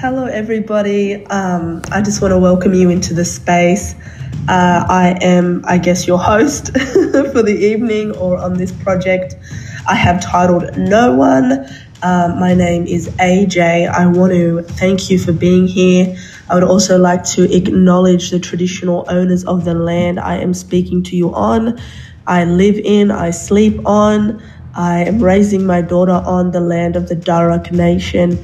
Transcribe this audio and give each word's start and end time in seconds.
Hello, 0.00 0.26
everybody. 0.26 1.26
Um, 1.26 1.82
I 1.90 2.02
just 2.02 2.22
want 2.22 2.30
to 2.30 2.38
welcome 2.38 2.72
you 2.72 2.88
into 2.88 3.14
the 3.14 3.24
space. 3.24 3.96
Uh, 4.46 4.86
I 4.88 5.18
am, 5.20 5.64
I 5.66 5.78
guess, 5.78 6.06
your 6.06 6.20
host 6.20 6.66
for 6.72 7.42
the 7.42 7.56
evening 7.58 8.12
or 8.12 8.38
on 8.38 8.54
this 8.54 8.70
project. 8.70 9.34
I 9.88 9.96
have 9.96 10.22
titled 10.22 10.76
No 10.76 11.16
One. 11.16 11.66
Um, 12.04 12.38
my 12.38 12.54
name 12.54 12.86
is 12.86 13.08
AJ. 13.16 13.90
I 13.90 14.06
want 14.06 14.32
to 14.34 14.62
thank 14.62 15.10
you 15.10 15.18
for 15.18 15.32
being 15.32 15.66
here. 15.66 16.16
I 16.48 16.54
would 16.54 16.62
also 16.62 16.96
like 16.96 17.24
to 17.30 17.52
acknowledge 17.52 18.30
the 18.30 18.38
traditional 18.38 19.04
owners 19.08 19.44
of 19.46 19.64
the 19.64 19.74
land 19.74 20.20
I 20.20 20.36
am 20.36 20.54
speaking 20.54 21.02
to 21.02 21.16
you 21.16 21.34
on. 21.34 21.76
I 22.24 22.44
live 22.44 22.76
in, 22.76 23.10
I 23.10 23.30
sleep 23.30 23.84
on, 23.84 24.40
I 24.76 25.06
am 25.06 25.20
raising 25.20 25.66
my 25.66 25.82
daughter 25.82 26.12
on 26.12 26.52
the 26.52 26.60
land 26.60 26.94
of 26.94 27.08
the 27.08 27.16
Darug 27.16 27.72
Nation 27.72 28.38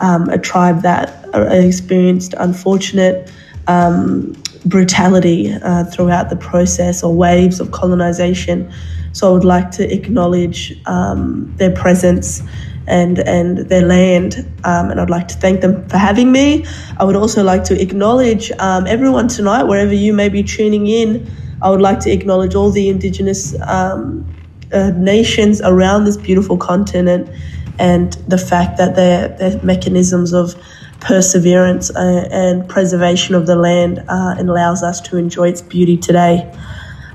um, 0.00 0.28
a 0.28 0.38
tribe 0.38 0.82
that 0.82 1.24
experienced 1.34 2.34
unfortunate 2.38 3.30
um, 3.66 4.32
brutality 4.66 5.52
uh, 5.52 5.84
throughout 5.84 6.30
the 6.30 6.36
process 6.36 7.02
or 7.02 7.14
waves 7.14 7.60
of 7.60 7.70
colonization. 7.70 8.70
So 9.12 9.28
I 9.28 9.32
would 9.32 9.44
like 9.44 9.70
to 9.72 9.92
acknowledge 9.92 10.80
um, 10.86 11.52
their 11.56 11.70
presence 11.70 12.42
and 12.86 13.18
and 13.20 13.58
their 13.68 13.82
land, 13.82 14.38
um, 14.64 14.90
and 14.90 15.00
I'd 15.00 15.10
like 15.10 15.28
to 15.28 15.34
thank 15.34 15.60
them 15.60 15.88
for 15.88 15.96
having 15.96 16.32
me. 16.32 16.64
I 16.98 17.04
would 17.04 17.16
also 17.16 17.44
like 17.44 17.62
to 17.64 17.80
acknowledge 17.80 18.50
um, 18.52 18.86
everyone 18.86 19.28
tonight, 19.28 19.64
wherever 19.64 19.94
you 19.94 20.12
may 20.12 20.28
be 20.28 20.42
tuning 20.42 20.86
in. 20.86 21.30
I 21.62 21.70
would 21.70 21.80
like 21.80 22.00
to 22.00 22.10
acknowledge 22.10 22.54
all 22.54 22.70
the 22.70 22.88
Indigenous 22.88 23.54
um, 23.62 24.26
uh, 24.72 24.90
nations 24.96 25.60
around 25.60 26.04
this 26.04 26.16
beautiful 26.16 26.56
continent 26.56 27.28
and 27.80 28.12
the 28.28 28.38
fact 28.38 28.76
that 28.76 28.94
their, 28.94 29.28
their 29.28 29.60
mechanisms 29.62 30.32
of 30.32 30.54
perseverance 31.00 31.90
uh, 31.90 32.28
and 32.30 32.68
preservation 32.68 33.34
of 33.34 33.46
the 33.46 33.56
land 33.56 34.04
uh, 34.08 34.34
allows 34.38 34.82
us 34.82 35.00
to 35.00 35.16
enjoy 35.16 35.48
its 35.48 35.62
beauty 35.62 35.96
today. 35.96 36.52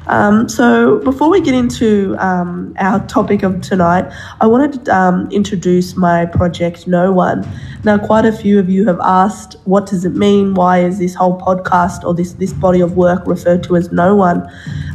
Um, 0.08 0.48
so, 0.48 1.00
before 1.00 1.32
we 1.32 1.42
get 1.42 1.56
into 1.56 2.16
um, 2.20 2.76
our 2.80 3.06
topic 3.08 3.42
of 3.42 3.62
tonight, 3.62 4.06
I 4.40 4.46
wanted 4.46 4.86
to 4.86 4.96
um, 4.96 5.32
introduce 5.32 5.96
my 5.96 6.28
project, 6.28 6.88
No 6.88 7.12
One. 7.12 7.48
Now, 7.84 7.98
quite 7.98 8.26
a 8.26 8.32
few 8.32 8.60
of 8.60 8.70
you 8.70 8.86
have 8.86 9.00
asked, 9.02 9.56
what 9.66 9.88
does 9.88 10.06
it 10.06 10.16
mean? 10.16 10.54
Why 10.54 10.84
is 10.84 11.00
this 11.00 11.16
whole 11.16 11.40
podcast 11.40 12.04
or 12.04 12.14
this, 12.14 12.34
this 12.34 12.54
body 12.54 12.82
of 12.82 12.96
work 12.96 13.26
referred 13.26 13.64
to 13.64 13.76
as 13.78 13.92
No 13.92 14.16
One? 14.16 14.48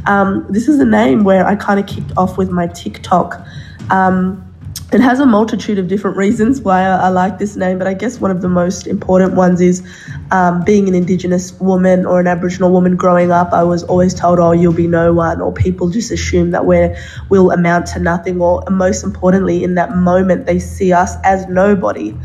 Um, 0.07 0.47
this 0.49 0.69
is 0.69 0.79
a 0.79 0.85
name 0.85 1.25
where 1.25 1.45
I 1.45 1.57
kind 1.57 1.81
of 1.81 1.87
kicked 1.87 2.13
off 2.17 2.39
with 2.39 2.51
my 2.51 2.69
TikTok. 2.69 3.45
Um, 3.91 4.50
it 4.93 5.01
has 5.01 5.21
a 5.21 5.27
multitude 5.27 5.79
of 5.79 5.87
different 5.87 6.17
reasons 6.17 6.61
why 6.63 6.83
I, 6.83 6.97
I, 6.97 7.09
like 7.11 7.39
this 7.39 7.55
name, 7.55 7.79
but 7.79 7.87
I 7.87 7.95
guess 7.95 8.21
one 8.21 8.33
of 8.33 8.43
the 8.43 8.49
most 8.49 8.89
important 8.89 9.35
ones 9.35 9.61
is 9.61 9.87
um, 10.33 10.65
being 10.65 10.89
an 10.89 10.95
Indigenous 10.95 11.53
woman 11.61 12.05
or 12.05 12.19
an 12.19 12.27
Aboriginal 12.27 12.73
woman 12.73 12.97
growing 12.97 13.31
up. 13.31 13.53
I 13.53 13.63
was 13.63 13.85
always 13.85 14.15
told, 14.15 14.41
"Oh, 14.41 14.51
you'll 14.51 14.73
be 14.73 14.89
no 14.89 15.13
one," 15.13 15.41
or 15.41 15.53
people 15.53 15.91
just 15.91 16.11
assume 16.11 16.51
that 16.51 16.67
we're 16.67 16.97
will 17.29 17.53
amount 17.53 17.87
to 17.89 18.01
nothing, 18.01 18.41
or 18.41 18.65
most 18.69 19.05
importantly, 19.05 19.63
in 19.63 19.77
that 19.77 19.95
moment, 19.95 20.47
they 20.47 20.59
see 20.59 20.93
us 20.93 21.15
as 21.23 21.47
nobody. 21.47 22.17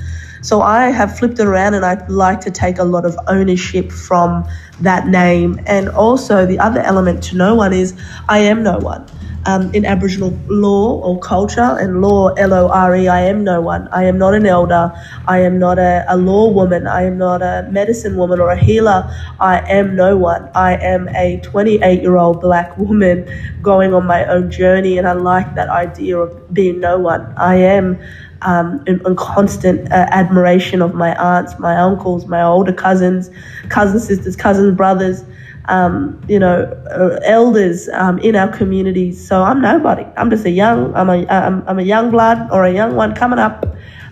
So 0.42 0.62
I 0.62 0.90
have 0.90 1.18
flipped 1.18 1.40
it 1.40 1.46
around, 1.46 1.76
and 1.76 1.86
I'd 1.86 2.10
like 2.10 2.42
to 2.42 2.52
take 2.52 2.80
a 2.80 2.84
lot 2.84 3.06
of 3.06 3.16
ownership 3.28 3.92
from 3.92 4.48
that 4.82 5.08
name. 5.08 5.60
And 5.68 5.90
also, 5.90 6.48
the 6.48 6.58
other 6.58 6.82
element 6.82 7.24
to 7.26 7.38
no 7.38 7.54
one 7.54 7.74
is 7.74 7.94
I 8.28 8.40
am 8.40 8.64
no 8.64 8.80
one 8.80 9.06
um, 9.46 9.74
in 9.74 9.86
Aboriginal 9.86 10.38
law 10.48 11.00
or 11.02 11.20
culture 11.20 11.78
and 11.80 12.02
law, 12.02 12.30
L 12.34 12.54
O 12.54 12.68
R 12.70 12.96
E, 12.96 13.08
I 13.08 13.22
am 13.22 13.44
no 13.44 13.62
one. 13.62 13.88
I 13.90 14.06
am 14.06 14.18
not 14.18 14.34
an 14.34 14.46
elder. 14.46 14.92
I 15.28 15.40
am 15.40 15.60
not 15.60 15.78
a, 15.78 16.04
a 16.08 16.18
law 16.18 16.50
woman. 16.50 16.88
I 16.88 17.04
am 17.04 17.18
not 17.18 17.42
a 17.42 17.68
medicine 17.72 18.18
woman 18.18 18.40
or 18.40 18.52
a 18.52 18.58
healer. 18.58 19.10
I 19.40 19.60
am 19.70 19.96
no 19.96 20.18
one. 20.18 20.50
I 20.56 20.74
am 20.78 21.08
a 21.10 21.40
28 21.44 22.02
year 22.02 22.18
old 22.18 22.42
black 22.42 22.78
woman 22.78 23.28
going 23.62 23.94
on 23.94 24.06
my 24.06 24.26
own 24.26 24.50
journey, 24.50 24.98
and 24.98 25.08
I 25.08 25.14
like 25.14 25.54
that 25.56 25.70
idea 25.70 26.18
of 26.18 26.54
being 26.54 26.80
no 26.80 26.98
one. 26.98 27.22
I 27.38 27.56
am. 27.56 28.00
Um, 28.42 28.84
in, 28.86 29.04
in, 29.08 29.16
constant 29.16 29.92
uh, 29.92 30.08
admiration 30.12 30.84
of 30.84 30.94
my 30.94 31.16
aunts, 31.16 31.58
my 31.58 31.76
uncles, 31.78 32.28
my 32.28 32.44
older 32.44 32.74
cousins, 32.74 33.32
cousin 33.70 34.00
sisters, 34.00 34.36
cousin 34.36 34.76
brothers, 34.76 35.24
um, 35.68 36.22
you 36.28 36.40
know, 36.40 36.64
uh, 36.92 37.20
elders 37.24 37.90
um, 37.90 38.20
in 38.20 38.36
our 38.36 38.48
communities. 38.48 39.28
So 39.28 39.44
I'm 39.44 39.62
nobody. 39.62 40.06
I'm 40.18 40.30
just 40.30 40.46
a 40.46 40.52
young, 40.52 40.94
I'm 40.96 41.10
a, 41.10 41.26
I'm, 41.28 41.64
I'm 41.68 41.80
a 41.80 41.84
young 41.84 42.12
blood 42.12 42.50
or 42.52 42.66
a 42.66 42.74
young 42.74 42.96
one 42.96 43.16
coming 43.16 43.40
up. 43.40 43.66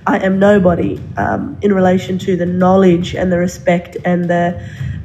I 0.05 0.19
am 0.19 0.39
nobody 0.39 0.99
um, 1.17 1.57
in 1.61 1.73
relation 1.73 2.17
to 2.19 2.35
the 2.35 2.45
knowledge 2.45 3.15
and 3.15 3.31
the 3.31 3.37
respect 3.37 3.95
and 4.03 4.29
the 4.29 4.61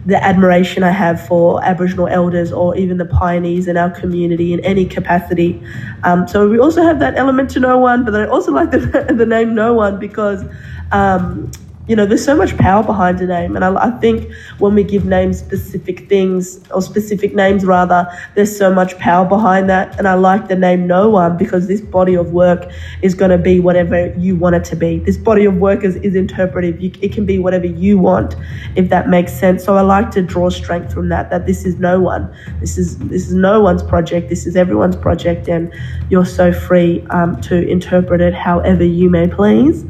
the 0.07 0.17
admiration 0.25 0.83
I 0.83 0.91
have 0.91 1.27
for 1.27 1.63
Aboriginal 1.63 2.09
elders 2.09 2.51
or 2.51 2.75
even 2.79 2.97
the 2.97 3.05
pioneers 3.05 3.69
in 3.69 3.77
our 3.77 3.91
community 3.91 4.55
in 4.55 4.61
any 4.61 4.87
capacity. 4.87 5.63
Um, 6.03 6.27
so 6.27 6.49
we 6.49 6.59
also 6.59 6.83
have 6.83 6.99
that 7.01 7.19
element 7.19 7.51
to 7.51 7.61
no 7.61 7.77
one, 7.77 8.07
but 8.07 8.15
I 8.15 8.25
also 8.27 8.51
like 8.51 8.71
the, 8.71 8.79
the 9.15 9.27
name 9.27 9.55
no 9.55 9.75
one 9.75 9.99
because 9.99 10.47
um, 10.93 11.51
you 11.89 11.97
know, 11.97 12.05
there's 12.05 12.25
so 12.25 12.37
much 12.37 12.57
power 12.59 12.85
behind 12.85 13.21
a 13.21 13.27
name. 13.27 13.57
And 13.57 13.65
I, 13.65 13.75
I, 13.87 13.91
think 13.99 14.31
when 14.59 14.75
we 14.75 14.85
give 14.85 15.07
names 15.07 15.39
specific 15.39 16.09
things, 16.09 16.61
or 16.71 16.83
specific 16.83 17.35
names 17.35 17.65
rather, 17.65 18.07
there's 18.35 18.57
so 18.57 18.73
much 18.73 18.97
power 18.99 19.27
behind 19.27 19.71
that. 19.71 19.99
And 19.99 20.07
I 20.07 20.15
like 20.15 20.49
the 20.49 20.55
name 20.55 20.87
No 20.87 21.09
One 21.09 21.39
because 21.39 21.67
this 21.67 21.81
body 21.81 22.15
of 22.15 22.33
work 22.33 22.71
is 23.01 23.15
going 23.15 23.31
to 23.31 23.39
be 23.39 23.59
whatever 23.59 24.13
you 24.19 24.37
want 24.37 24.55
it 24.55 24.65
to 24.65 24.77
be. 24.77 24.99
This 24.99 25.17
body 25.17 25.47
of 25.47 25.57
work 25.57 25.83
is, 25.83 25.97
is 25.97 26.15
interpretive. 26.15 26.79
You, 26.79 26.93
it 27.01 27.13
can 27.13 27.25
be 27.25 27.39
whatever 27.39 27.67
you 27.67 27.99
want, 27.99 28.37
if 28.77 28.91
that 28.91 29.09
makes 29.09 29.33
sense. 29.33 29.65
So 29.65 29.77
I 29.77 29.81
like 29.81 30.11
to 30.11 30.23
draw 30.23 30.51
strength 30.51 30.93
from 30.93 31.09
that, 31.09 31.31
that 31.31 31.47
this 31.47 31.65
is 31.65 31.77
no 31.77 32.01
one. 32.01 32.31
This 32.61 32.77
is, 32.77 32.99
this 32.99 33.29
is 33.29 33.35
no 33.35 33.63
one's 33.63 33.83
project. 33.83 34.29
This 34.29 34.47
is 34.47 34.57
everyone's 34.57 34.97
project. 34.97 35.49
And 35.49 35.73
you're 36.11 36.27
so 36.27 36.53
free 36.53 37.05
um, 37.09 37.41
to 37.43 37.67
interpret 37.67 38.21
it 38.21 38.35
however 38.35 38.85
you 38.85 39.09
may 39.09 39.27
please. 39.27 39.87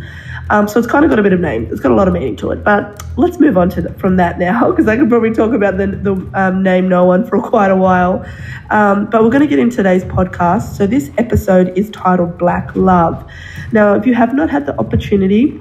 Um, 0.50 0.66
so 0.66 0.78
it's 0.78 0.88
kind 0.88 1.04
of 1.04 1.10
got 1.10 1.18
a 1.18 1.22
bit 1.22 1.32
of 1.32 1.40
name. 1.40 1.68
It's 1.70 1.80
got 1.80 1.92
a 1.92 1.94
lot 1.94 2.08
of 2.08 2.14
meaning 2.14 2.36
to 2.36 2.50
it. 2.50 2.64
But 2.64 3.02
let's 3.16 3.38
move 3.38 3.58
on 3.58 3.68
to 3.70 3.82
the, 3.82 3.92
from 3.94 4.16
that 4.16 4.38
now 4.38 4.70
because 4.70 4.88
I 4.88 4.96
could 4.96 5.08
probably 5.08 5.32
talk 5.32 5.52
about 5.52 5.76
the, 5.76 5.86
the 5.86 6.30
um, 6.34 6.62
name 6.62 6.88
No 6.88 7.04
One 7.04 7.26
for 7.26 7.40
quite 7.50 7.70
a 7.70 7.76
while. 7.76 8.24
Um, 8.70 9.08
but 9.10 9.22
we're 9.22 9.30
going 9.30 9.42
to 9.42 9.48
get 9.48 9.58
into 9.58 9.76
today's 9.76 10.04
podcast. 10.04 10.76
So 10.76 10.86
this 10.86 11.10
episode 11.18 11.76
is 11.76 11.90
titled 11.90 12.38
Black 12.38 12.74
Love. 12.74 13.28
Now, 13.72 13.94
if 13.94 14.06
you 14.06 14.14
have 14.14 14.34
not 14.34 14.50
had 14.50 14.66
the 14.66 14.78
opportunity, 14.78 15.60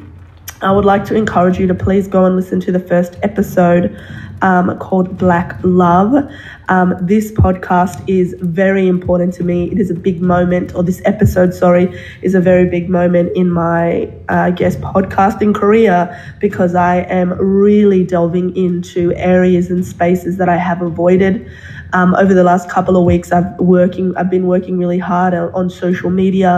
I 0.61 0.71
would 0.71 0.85
like 0.85 1.05
to 1.05 1.15
encourage 1.15 1.59
you 1.59 1.67
to 1.67 1.75
please 1.75 2.07
go 2.07 2.25
and 2.25 2.35
listen 2.35 2.59
to 2.61 2.71
the 2.71 2.79
first 2.79 3.15
episode 3.21 3.95
um, 4.41 4.77
called 4.79 5.15
Black 5.15 5.59
Love. 5.63 6.29
Um, 6.69 6.95
this 6.99 7.31
podcast 7.31 8.03
is 8.07 8.35
very 8.39 8.87
important 8.87 9.33
to 9.35 9.43
me. 9.43 9.71
It 9.71 9.79
is 9.79 9.91
a 9.91 9.93
big 9.93 10.19
moment, 10.19 10.73
or 10.73 10.83
this 10.83 11.01
episode, 11.05 11.53
sorry, 11.53 11.95
is 12.23 12.33
a 12.33 12.41
very 12.41 12.67
big 12.67 12.89
moment 12.89 13.35
in 13.35 13.51
my, 13.51 14.05
uh, 14.29 14.47
I 14.47 14.51
guess, 14.51 14.75
podcasting 14.77 15.53
career 15.53 16.09
because 16.39 16.73
I 16.73 17.01
am 17.01 17.33
really 17.33 18.03
delving 18.03 18.55
into 18.55 19.13
areas 19.13 19.69
and 19.69 19.85
spaces 19.85 20.37
that 20.37 20.49
I 20.49 20.57
have 20.57 20.81
avoided. 20.81 21.49
Um, 21.93 22.15
over 22.15 22.33
the 22.33 22.43
last 22.43 22.69
couple 22.69 22.97
of 22.97 23.05
weeks, 23.05 23.31
I've 23.31 23.57
working. 23.59 24.15
I've 24.17 24.29
been 24.29 24.47
working 24.47 24.77
really 24.77 24.97
hard 24.97 25.33
on, 25.33 25.69
social 25.69 26.09
media, 26.09 26.51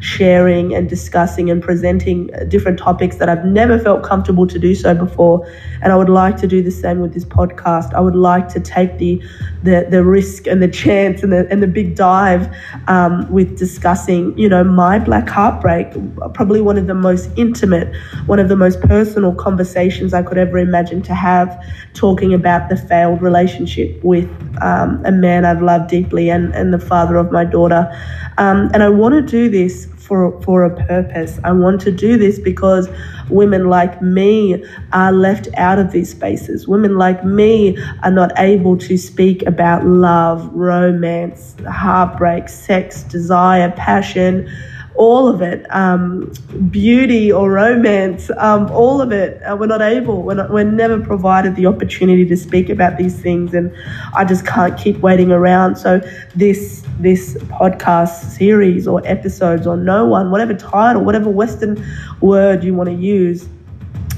sharing 0.00 0.74
and 0.74 0.88
discussing 0.88 1.50
and 1.50 1.62
presenting 1.62 2.30
different 2.48 2.78
topics 2.78 3.16
that 3.16 3.28
I've 3.28 3.44
never 3.44 3.78
felt 3.78 4.02
comfortable 4.02 4.46
to 4.46 4.58
do 4.58 4.74
so 4.74 4.94
before. 4.94 5.46
And 5.82 5.92
I 5.92 5.96
would 5.96 6.08
like 6.08 6.36
to 6.38 6.46
do 6.46 6.62
the 6.62 6.70
same 6.70 7.00
with 7.00 7.14
this 7.14 7.24
podcast. 7.24 7.94
I 7.94 8.00
would 8.00 8.14
like 8.14 8.48
to 8.50 8.60
take 8.60 8.98
the 8.98 9.20
the, 9.62 9.86
the 9.90 10.04
risk 10.04 10.46
and 10.46 10.62
the 10.62 10.68
chance 10.68 11.22
and 11.22 11.32
the 11.32 11.48
and 11.50 11.62
the 11.62 11.66
big 11.66 11.96
dive 11.96 12.48
um, 12.86 13.30
with 13.30 13.58
discussing, 13.58 14.36
you 14.38 14.48
know, 14.48 14.62
my 14.62 14.98
black 14.98 15.28
heartbreak. 15.28 15.88
Probably 16.34 16.60
one 16.60 16.78
of 16.78 16.86
the 16.86 16.94
most 16.94 17.30
intimate, 17.36 17.94
one 18.26 18.38
of 18.38 18.48
the 18.48 18.56
most 18.56 18.80
personal 18.82 19.34
conversations 19.34 20.14
I 20.14 20.22
could 20.22 20.38
ever 20.38 20.58
imagine 20.58 21.02
to 21.02 21.14
have, 21.14 21.48
talking 21.94 22.32
about 22.32 22.68
the 22.68 22.76
failed 22.76 23.20
relationship 23.20 24.02
with. 24.04 24.30
Um, 24.62 24.75
um, 24.76 25.04
a 25.04 25.12
man 25.12 25.44
I've 25.44 25.62
loved 25.62 25.88
deeply 25.88 26.30
and, 26.30 26.54
and 26.54 26.72
the 26.72 26.78
father 26.78 27.16
of 27.16 27.32
my 27.32 27.44
daughter. 27.44 27.90
Um, 28.38 28.70
and 28.74 28.82
I 28.82 28.88
want 28.88 29.14
to 29.14 29.22
do 29.22 29.48
this 29.48 29.86
for, 29.96 30.40
for 30.42 30.64
a 30.64 30.86
purpose. 30.86 31.40
I 31.42 31.52
want 31.52 31.80
to 31.82 31.90
do 31.90 32.16
this 32.16 32.38
because 32.38 32.88
women 33.30 33.68
like 33.68 34.00
me 34.00 34.64
are 34.92 35.12
left 35.12 35.48
out 35.56 35.78
of 35.78 35.90
these 35.90 36.10
spaces. 36.10 36.68
Women 36.68 36.96
like 36.96 37.24
me 37.24 37.76
are 38.02 38.10
not 38.10 38.32
able 38.38 38.76
to 38.78 38.96
speak 38.96 39.42
about 39.46 39.84
love, 39.84 40.48
romance, 40.52 41.56
heartbreak, 41.68 42.48
sex, 42.48 43.02
desire, 43.04 43.72
passion 43.72 44.48
all 44.96 45.28
of 45.28 45.42
it, 45.42 45.66
um, 45.74 46.32
beauty 46.70 47.30
or 47.30 47.50
romance, 47.50 48.30
um, 48.38 48.70
all 48.70 49.00
of 49.00 49.12
it. 49.12 49.40
Uh, 49.42 49.56
we're 49.56 49.66
not 49.66 49.82
able, 49.82 50.22
we're, 50.22 50.34
not, 50.34 50.50
we're 50.50 50.64
never 50.64 51.00
provided 51.00 51.56
the 51.56 51.66
opportunity 51.66 52.24
to 52.24 52.36
speak 52.36 52.68
about 52.68 52.96
these 52.96 53.20
things, 53.20 53.54
and 53.54 53.74
I 54.14 54.24
just 54.24 54.46
can't 54.46 54.76
keep 54.78 54.98
waiting 54.98 55.30
around. 55.30 55.76
So 55.76 56.00
this 56.34 56.84
this 56.98 57.34
podcast 57.44 58.30
series 58.36 58.88
or 58.88 59.02
episodes 59.04 59.66
or 59.66 59.76
no 59.76 60.06
one, 60.06 60.30
whatever 60.30 60.54
title, 60.54 61.04
whatever 61.04 61.28
Western 61.28 61.84
word 62.22 62.64
you 62.64 62.72
want 62.72 62.88
to 62.88 62.94
use, 62.94 63.46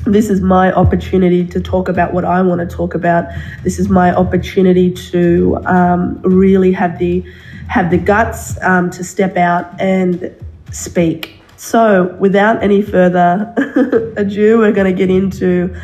this 0.04 0.30
is 0.30 0.40
my 0.40 0.72
opportunity 0.72 1.44
to 1.44 1.60
talk 1.60 1.88
about 1.88 2.14
what 2.14 2.24
I 2.24 2.40
want 2.42 2.60
to 2.60 2.76
talk 2.76 2.94
about. 2.94 3.28
This 3.64 3.78
is 3.78 3.88
my 3.88 4.14
opportunity 4.14 4.92
to 4.92 5.58
um, 5.66 6.20
really 6.22 6.72
have 6.72 6.98
the 6.98 7.24
have 7.68 7.90
the 7.90 7.98
guts 7.98 8.56
um, 8.62 8.90
to 8.90 9.04
step 9.04 9.36
out 9.36 9.78
and 9.78 10.34
speak. 10.70 11.40
So, 11.56 12.16
without 12.20 12.62
any 12.62 12.82
further 12.82 13.52
ado, 14.16 14.58
we're 14.58 14.72
going 14.72 14.86
to 14.86 14.96
get 14.96 15.10
into 15.10 15.74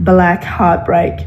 black 0.00 0.44
heartbreak. 0.44 1.26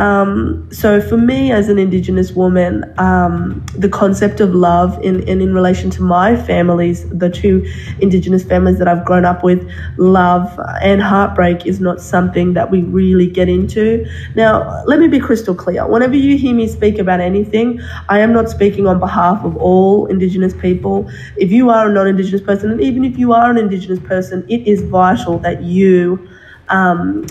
Um, 0.00 0.66
so 0.72 0.98
for 0.98 1.18
me 1.18 1.52
as 1.52 1.68
an 1.68 1.78
Indigenous 1.78 2.32
woman, 2.32 2.90
um, 2.96 3.62
the 3.74 3.88
concept 3.88 4.40
of 4.40 4.54
love 4.54 4.98
in, 5.02 5.22
in, 5.28 5.42
in 5.42 5.52
relation 5.52 5.90
to 5.90 6.02
my 6.02 6.34
families, 6.34 7.06
the 7.10 7.28
two 7.28 7.70
Indigenous 8.00 8.42
families 8.42 8.78
that 8.78 8.88
I've 8.88 9.04
grown 9.04 9.26
up 9.26 9.44
with, 9.44 9.70
love 9.98 10.58
and 10.80 11.02
heartbreak 11.02 11.66
is 11.66 11.80
not 11.80 12.00
something 12.00 12.54
that 12.54 12.70
we 12.70 12.80
really 12.84 13.26
get 13.26 13.50
into. 13.50 14.06
Now, 14.34 14.82
let 14.86 15.00
me 15.00 15.06
be 15.06 15.20
crystal 15.20 15.54
clear. 15.54 15.86
Whenever 15.86 16.16
you 16.16 16.38
hear 16.38 16.54
me 16.54 16.66
speak 16.66 16.98
about 16.98 17.20
anything, 17.20 17.78
I 18.08 18.20
am 18.20 18.32
not 18.32 18.48
speaking 18.48 18.86
on 18.86 18.98
behalf 19.00 19.44
of 19.44 19.54
all 19.58 20.06
Indigenous 20.06 20.54
people. 20.54 21.10
If 21.36 21.52
you 21.52 21.68
are 21.68 21.90
a 21.90 21.92
non-Indigenous 21.92 22.40
person, 22.40 22.70
and 22.70 22.80
even 22.80 23.04
if 23.04 23.18
you 23.18 23.34
are 23.34 23.50
an 23.50 23.58
Indigenous 23.58 24.00
person, 24.00 24.46
it 24.48 24.66
is 24.66 24.80
vital 24.80 25.38
that 25.40 25.62
you 25.62 26.26
um, 26.70 27.26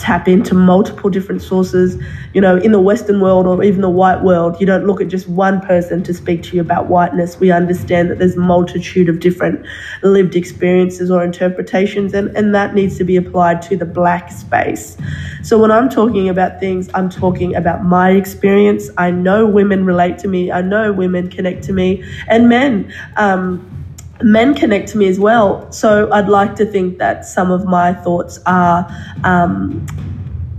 tap 0.00 0.26
into 0.26 0.54
multiple 0.54 1.10
different 1.10 1.42
sources. 1.42 2.02
You 2.32 2.40
know, 2.40 2.56
in 2.56 2.72
the 2.72 2.80
Western 2.80 3.20
world 3.20 3.46
or 3.46 3.62
even 3.62 3.82
the 3.82 3.90
white 3.90 4.22
world, 4.22 4.58
you 4.60 4.66
don't 4.66 4.86
look 4.86 5.00
at 5.00 5.08
just 5.08 5.28
one 5.28 5.60
person 5.60 6.02
to 6.04 6.14
speak 6.14 6.42
to 6.44 6.56
you 6.56 6.62
about 6.62 6.88
whiteness. 6.88 7.38
We 7.38 7.52
understand 7.52 8.10
that 8.10 8.18
there's 8.18 8.36
multitude 8.36 9.08
of 9.08 9.20
different 9.20 9.64
lived 10.02 10.36
experiences 10.36 11.10
or 11.10 11.22
interpretations, 11.22 12.14
and, 12.14 12.34
and 12.36 12.54
that 12.54 12.74
needs 12.74 12.96
to 12.98 13.04
be 13.04 13.16
applied 13.16 13.62
to 13.62 13.76
the 13.76 13.86
black 13.86 14.32
space. 14.32 14.96
So 15.42 15.58
when 15.58 15.70
I'm 15.70 15.88
talking 15.88 16.28
about 16.28 16.60
things, 16.60 16.88
I'm 16.94 17.10
talking 17.10 17.54
about 17.54 17.84
my 17.84 18.10
experience. 18.10 18.90
I 18.96 19.10
know 19.10 19.46
women 19.46 19.84
relate 19.84 20.18
to 20.18 20.28
me, 20.28 20.50
I 20.50 20.62
know 20.62 20.92
women 20.92 21.28
connect 21.28 21.62
to 21.64 21.72
me, 21.72 22.02
and 22.28 22.48
men. 22.48 22.92
Um, 23.16 23.79
men 24.22 24.54
connect 24.54 24.88
to 24.90 24.98
me 24.98 25.08
as 25.08 25.18
well. 25.18 25.70
So 25.72 26.10
I'd 26.12 26.28
like 26.28 26.54
to 26.56 26.66
think 26.66 26.98
that 26.98 27.24
some 27.24 27.50
of 27.50 27.64
my 27.64 27.94
thoughts 27.94 28.38
are 28.46 28.86
um, 29.24 29.86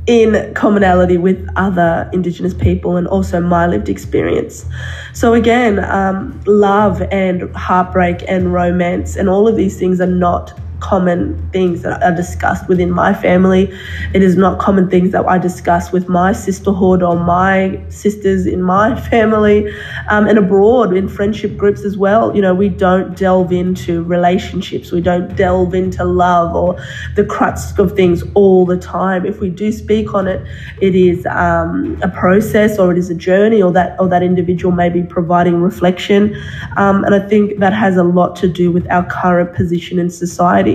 in 0.08 0.54
commonality 0.56 1.18
with 1.18 1.48
other 1.56 2.10
Indigenous 2.12 2.54
people 2.54 2.98
and 2.98 3.08
also 3.08 3.40
my 3.40 3.68
lived 3.68 3.88
experience. 3.88 4.66
So 5.14 5.34
again, 5.34 5.84
um, 5.86 6.40
love 6.46 7.02
and 7.12 7.54
heartbreak 7.56 8.24
and 8.28 8.54
romance 8.54 9.16
and 9.16 9.30
all 9.30 9.48
of 9.48 9.56
these 9.56 9.78
things 9.78 10.02
are 10.02 10.08
not 10.08 10.60
common 10.82 11.38
things 11.52 11.84
that 11.84 12.04
are 12.04 12.14
discussed 12.14 12.68
within 12.68 12.92
my 12.92 13.14
family. 13.14 13.72
It 14.14 14.22
is 14.22 14.36
not 14.36 14.60
common 14.60 14.90
things 14.90 15.12
that 15.12 15.26
I 15.26 15.38
discuss 15.38 15.92
with 15.92 16.10
my 16.10 16.34
sisterhood 16.34 17.02
or 17.02 17.16
my 17.16 17.82
sisters 17.90 18.46
in 18.46 18.62
my 18.62 19.00
family 19.10 19.72
um, 20.10 20.28
and 20.28 20.38
abroad 20.38 20.94
in 20.98 21.08
friendship 21.08 21.56
groups 21.56 21.82
as 21.82 21.98
well. 21.98 22.36
You 22.36 22.42
know, 22.42 22.54
we 22.54 22.68
don't 22.68 23.16
delve 23.16 23.52
into 23.52 24.04
relationships, 24.04 24.92
we 24.92 25.02
don't 25.02 25.34
delve 25.36 25.74
into 25.74 26.04
love 26.04 26.56
or 26.56 26.78
the 27.16 27.24
crux 27.24 27.78
of 27.78 27.96
things 27.96 28.24
all 28.34 28.66
the 28.66 28.78
time. 28.78 29.26
If 29.26 29.40
we 29.40 29.50
do 29.50 29.72
speak 29.72 30.14
on 30.14 30.28
it, 30.28 30.46
it 30.82 30.96
is 30.96 31.26
um, 31.28 31.98
a 32.02 32.10
process 32.10 32.80
or 32.80 32.92
it 32.92 32.98
is 32.98 33.10
a 33.10 33.16
journey 33.16 33.62
or 33.62 33.72
that 33.72 34.00
or 34.00 34.08
that 34.10 34.24
individual 34.24 34.74
may 34.74 34.90
be 34.90 35.04
providing 35.04 35.62
reflection. 35.62 36.36
Um, 36.76 37.04
and 37.04 37.14
I 37.14 37.20
think 37.20 37.60
that 37.60 37.74
has 37.74 37.98
a 37.98 38.04
lot 38.04 38.36
to 38.38 38.48
do 38.48 38.72
with 38.72 38.90
our 38.90 39.06
current 39.06 39.56
position 39.56 40.00
in 40.00 40.10
society 40.10 40.71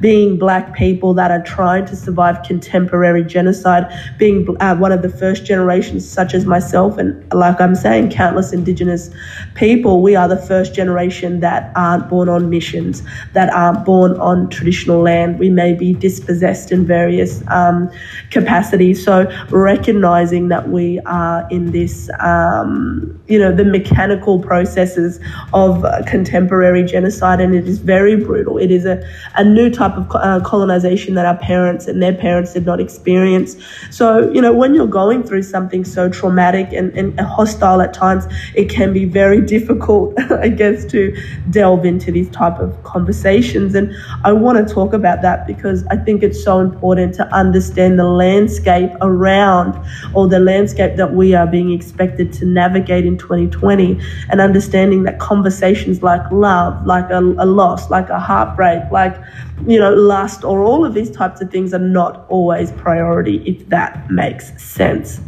being 0.00 0.38
black 0.38 0.74
people 0.74 1.14
that 1.14 1.30
are 1.30 1.44
trying 1.56 1.84
to 1.86 1.96
survive 1.96 2.36
contemporary 2.50 3.24
genocide, 3.24 3.84
being 4.18 4.38
uh, 4.60 4.76
one 4.76 4.92
of 4.92 5.02
the 5.02 5.08
first 5.08 5.44
generations, 5.44 6.08
such 6.18 6.34
as 6.34 6.44
myself, 6.46 6.98
and 6.98 7.08
like 7.32 7.60
I'm 7.60 7.74
saying, 7.74 8.10
countless 8.10 8.52
Indigenous 8.52 9.10
people, 9.54 10.02
we 10.02 10.16
are 10.16 10.28
the 10.28 10.42
first 10.50 10.74
generation 10.74 11.40
that 11.40 11.72
aren't 11.76 12.08
born 12.08 12.28
on 12.28 12.50
missions, 12.50 13.02
that 13.32 13.48
aren't 13.52 13.84
born 13.84 14.12
on 14.20 14.48
traditional 14.48 15.00
land. 15.00 15.38
We 15.38 15.50
may 15.50 15.74
be 15.74 15.94
dispossessed 15.94 16.72
in 16.72 16.86
various 16.86 17.42
um, 17.48 17.90
capacities. 18.30 19.04
So 19.04 19.30
recognizing 19.50 20.48
that 20.48 20.68
we 20.68 21.00
are 21.06 21.46
in 21.50 21.72
this, 21.72 22.10
um, 22.20 23.18
you 23.26 23.38
know, 23.38 23.52
the 23.54 23.64
mechanical 23.64 24.40
processes 24.40 25.20
of 25.52 25.84
uh, 25.84 26.02
contemporary 26.06 26.84
genocide, 26.84 27.40
and 27.40 27.54
it 27.54 27.66
is 27.66 27.78
very 27.78 28.16
brutal. 28.16 28.58
It 28.58 28.70
is 28.70 28.84
a, 28.84 28.96
a 29.36 29.44
new 29.44 29.70
type 29.70 29.96
of 29.96 30.08
uh, 30.14 30.40
colonization 30.44 31.14
that 31.14 31.26
our 31.26 31.36
parents 31.36 31.86
and 31.86 32.02
their 32.02 32.14
parents 32.14 32.52
did 32.52 32.64
not 32.64 32.80
experience. 32.80 33.56
So, 33.90 34.30
you 34.32 34.40
know, 34.40 34.52
when 34.52 34.74
you're 34.74 34.86
going 34.86 35.22
through 35.24 35.42
something 35.42 35.84
so 35.84 36.08
traumatic 36.08 36.72
and, 36.72 36.96
and 36.96 37.18
hostile 37.20 37.80
at 37.80 37.92
times, 37.92 38.26
it 38.54 38.68
can 38.68 38.92
be 38.92 39.04
very 39.04 39.40
difficult, 39.54 40.18
I 40.30 40.48
guess, 40.48 40.84
to 40.86 41.16
delve 41.50 41.84
into 41.84 42.12
these 42.12 42.30
type 42.30 42.58
of 42.58 42.80
conversations. 42.84 43.74
And 43.74 43.94
I 44.24 44.32
want 44.32 44.66
to 44.66 44.72
talk 44.72 44.92
about 44.92 45.22
that 45.22 45.46
because 45.46 45.84
I 45.86 45.96
think 45.96 46.22
it's 46.22 46.42
so 46.42 46.60
important 46.60 47.14
to 47.16 47.26
understand 47.34 47.98
the 47.98 48.04
landscape 48.04 48.90
around 49.00 49.74
or 50.14 50.28
the 50.28 50.38
landscape 50.38 50.96
that 50.96 51.14
we 51.14 51.34
are 51.34 51.46
being 51.46 51.72
expected 51.72 52.32
to 52.34 52.44
navigate 52.44 53.04
in 53.04 53.18
2020 53.18 54.00
and 54.30 54.40
understanding 54.40 55.02
that 55.04 55.18
conversations 55.18 56.02
like 56.02 56.22
love, 56.30 56.86
like 56.86 57.10
a, 57.10 57.18
a 57.18 57.46
loss, 57.46 57.90
like 57.90 58.08
a 58.10 58.20
heartbreak, 58.20 58.82
like 58.90 59.23
you 59.66 59.78
know, 59.78 59.92
lust 59.92 60.44
or 60.44 60.62
all 60.62 60.84
of 60.84 60.94
these 60.94 61.10
types 61.10 61.40
of 61.40 61.50
things 61.50 61.72
are 61.72 61.78
not 61.78 62.26
always 62.28 62.72
priority, 62.72 63.42
if 63.46 63.68
that 63.68 64.10
makes 64.10 64.62
sense. 64.62 65.20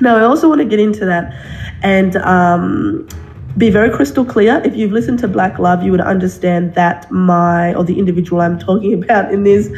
Now, 0.00 0.16
I 0.16 0.22
also 0.22 0.48
want 0.48 0.60
to 0.60 0.64
get 0.64 0.80
into 0.80 1.04
that 1.04 1.34
and 1.82 2.16
um, 2.16 3.08
be 3.58 3.68
very 3.68 3.90
crystal 3.90 4.24
clear. 4.24 4.60
If 4.64 4.76
you've 4.76 4.92
listened 4.92 5.18
to 5.20 5.28
Black 5.28 5.58
Love, 5.58 5.82
you 5.82 5.90
would 5.90 6.00
understand 6.00 6.74
that 6.74 7.10
my, 7.10 7.74
or 7.74 7.84
the 7.84 7.98
individual 7.98 8.40
I'm 8.40 8.58
talking 8.58 9.02
about 9.02 9.32
in 9.32 9.42
this 9.42 9.68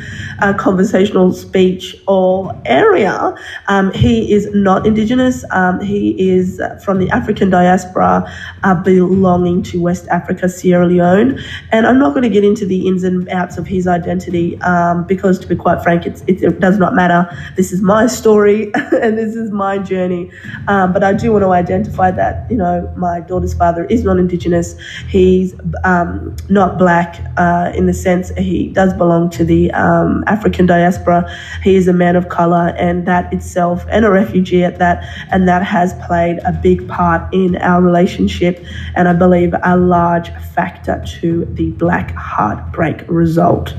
uh, 0.41 0.53
conversational 0.55 1.33
speech 1.33 1.97
or 2.07 2.53
area, 2.67 3.35
um, 3.69 3.93
he 3.93 4.33
is 4.33 4.49
not 4.53 4.87
Indigenous. 4.87 5.45
Um, 5.51 5.81
he 5.81 6.31
is 6.31 6.61
from 6.85 6.99
the 6.99 7.09
African 7.11 7.51
diaspora 7.51 8.31
uh, 8.63 8.75
belonging 8.83 9.63
to 9.65 9.81
West 9.81 10.07
Africa, 10.09 10.49
Sierra 10.49 10.87
Leone. 10.87 11.39
And 11.71 11.87
I'm 11.87 11.99
not 11.99 12.11
going 12.11 12.25
to 12.25 12.31
get 12.31 12.45
into 12.45 12.67
the 12.67 12.87
ins 12.87 13.05
and 13.05 13.29
outs 13.31 13.57
of 13.57 13.67
his 13.67 13.87
identity 13.87 14.61
um, 14.61 15.05
because, 15.05 15.39
to 15.41 15.47
be 15.47 15.57
quite 15.57 15.83
frank, 15.83 16.07
it, 16.07 16.23
it, 16.27 16.61
does 16.61 16.79
not 16.79 16.95
matter. 16.95 17.27
This 17.57 17.73
is 17.73 17.81
my 17.81 18.07
story 18.07 18.71
and 18.75 19.17
this 19.17 19.35
is 19.35 19.51
my 19.51 19.79
journey. 19.79 20.31
Um, 20.69 20.93
but 20.93 21.03
I 21.03 21.13
do 21.15 21.33
want 21.33 21.43
to 21.43 21.51
identify 21.51 22.11
that, 22.11 22.51
you 22.51 22.57
know, 22.57 22.93
my 22.97 23.21
daughter's 23.21 23.55
father 23.63 23.85
is 23.85 24.03
non-indigenous. 24.03 24.75
He's 25.09 25.55
um, 25.85 26.35
not 26.49 26.79
black 26.79 27.11
uh, 27.37 27.71
in 27.77 27.87
the 27.87 27.95
sense 27.95 28.31
he 28.31 28.71
does 28.81 28.93
belong 28.95 29.31
to 29.39 29.45
the 29.45 29.71
um, 29.71 30.25
African 30.27 30.67
diaspora. 30.67 31.21
He 31.63 31.77
is 31.77 31.87
a 31.87 31.93
man 31.93 32.17
of 32.17 32.29
color, 32.29 32.75
and 32.77 33.07
that 33.07 33.33
itself, 33.33 33.87
and 33.89 34.05
a 34.05 34.11
refugee 34.11 34.65
at 34.65 34.81
that, 34.81 34.97
and 35.31 35.47
that 35.47 35.63
has 35.63 35.95
played 36.09 36.41
a 36.45 36.53
big 36.53 36.89
part 36.89 37.23
in 37.33 37.55
our 37.59 37.81
relationship, 37.81 38.65
and 38.97 39.07
I 39.07 39.13
believe 39.13 39.55
a 39.63 39.77
large 39.77 40.31
factor 40.57 41.01
to 41.21 41.45
the 41.55 41.71
black 41.83 42.11
heartbreak 42.17 43.05
result. 43.07 43.75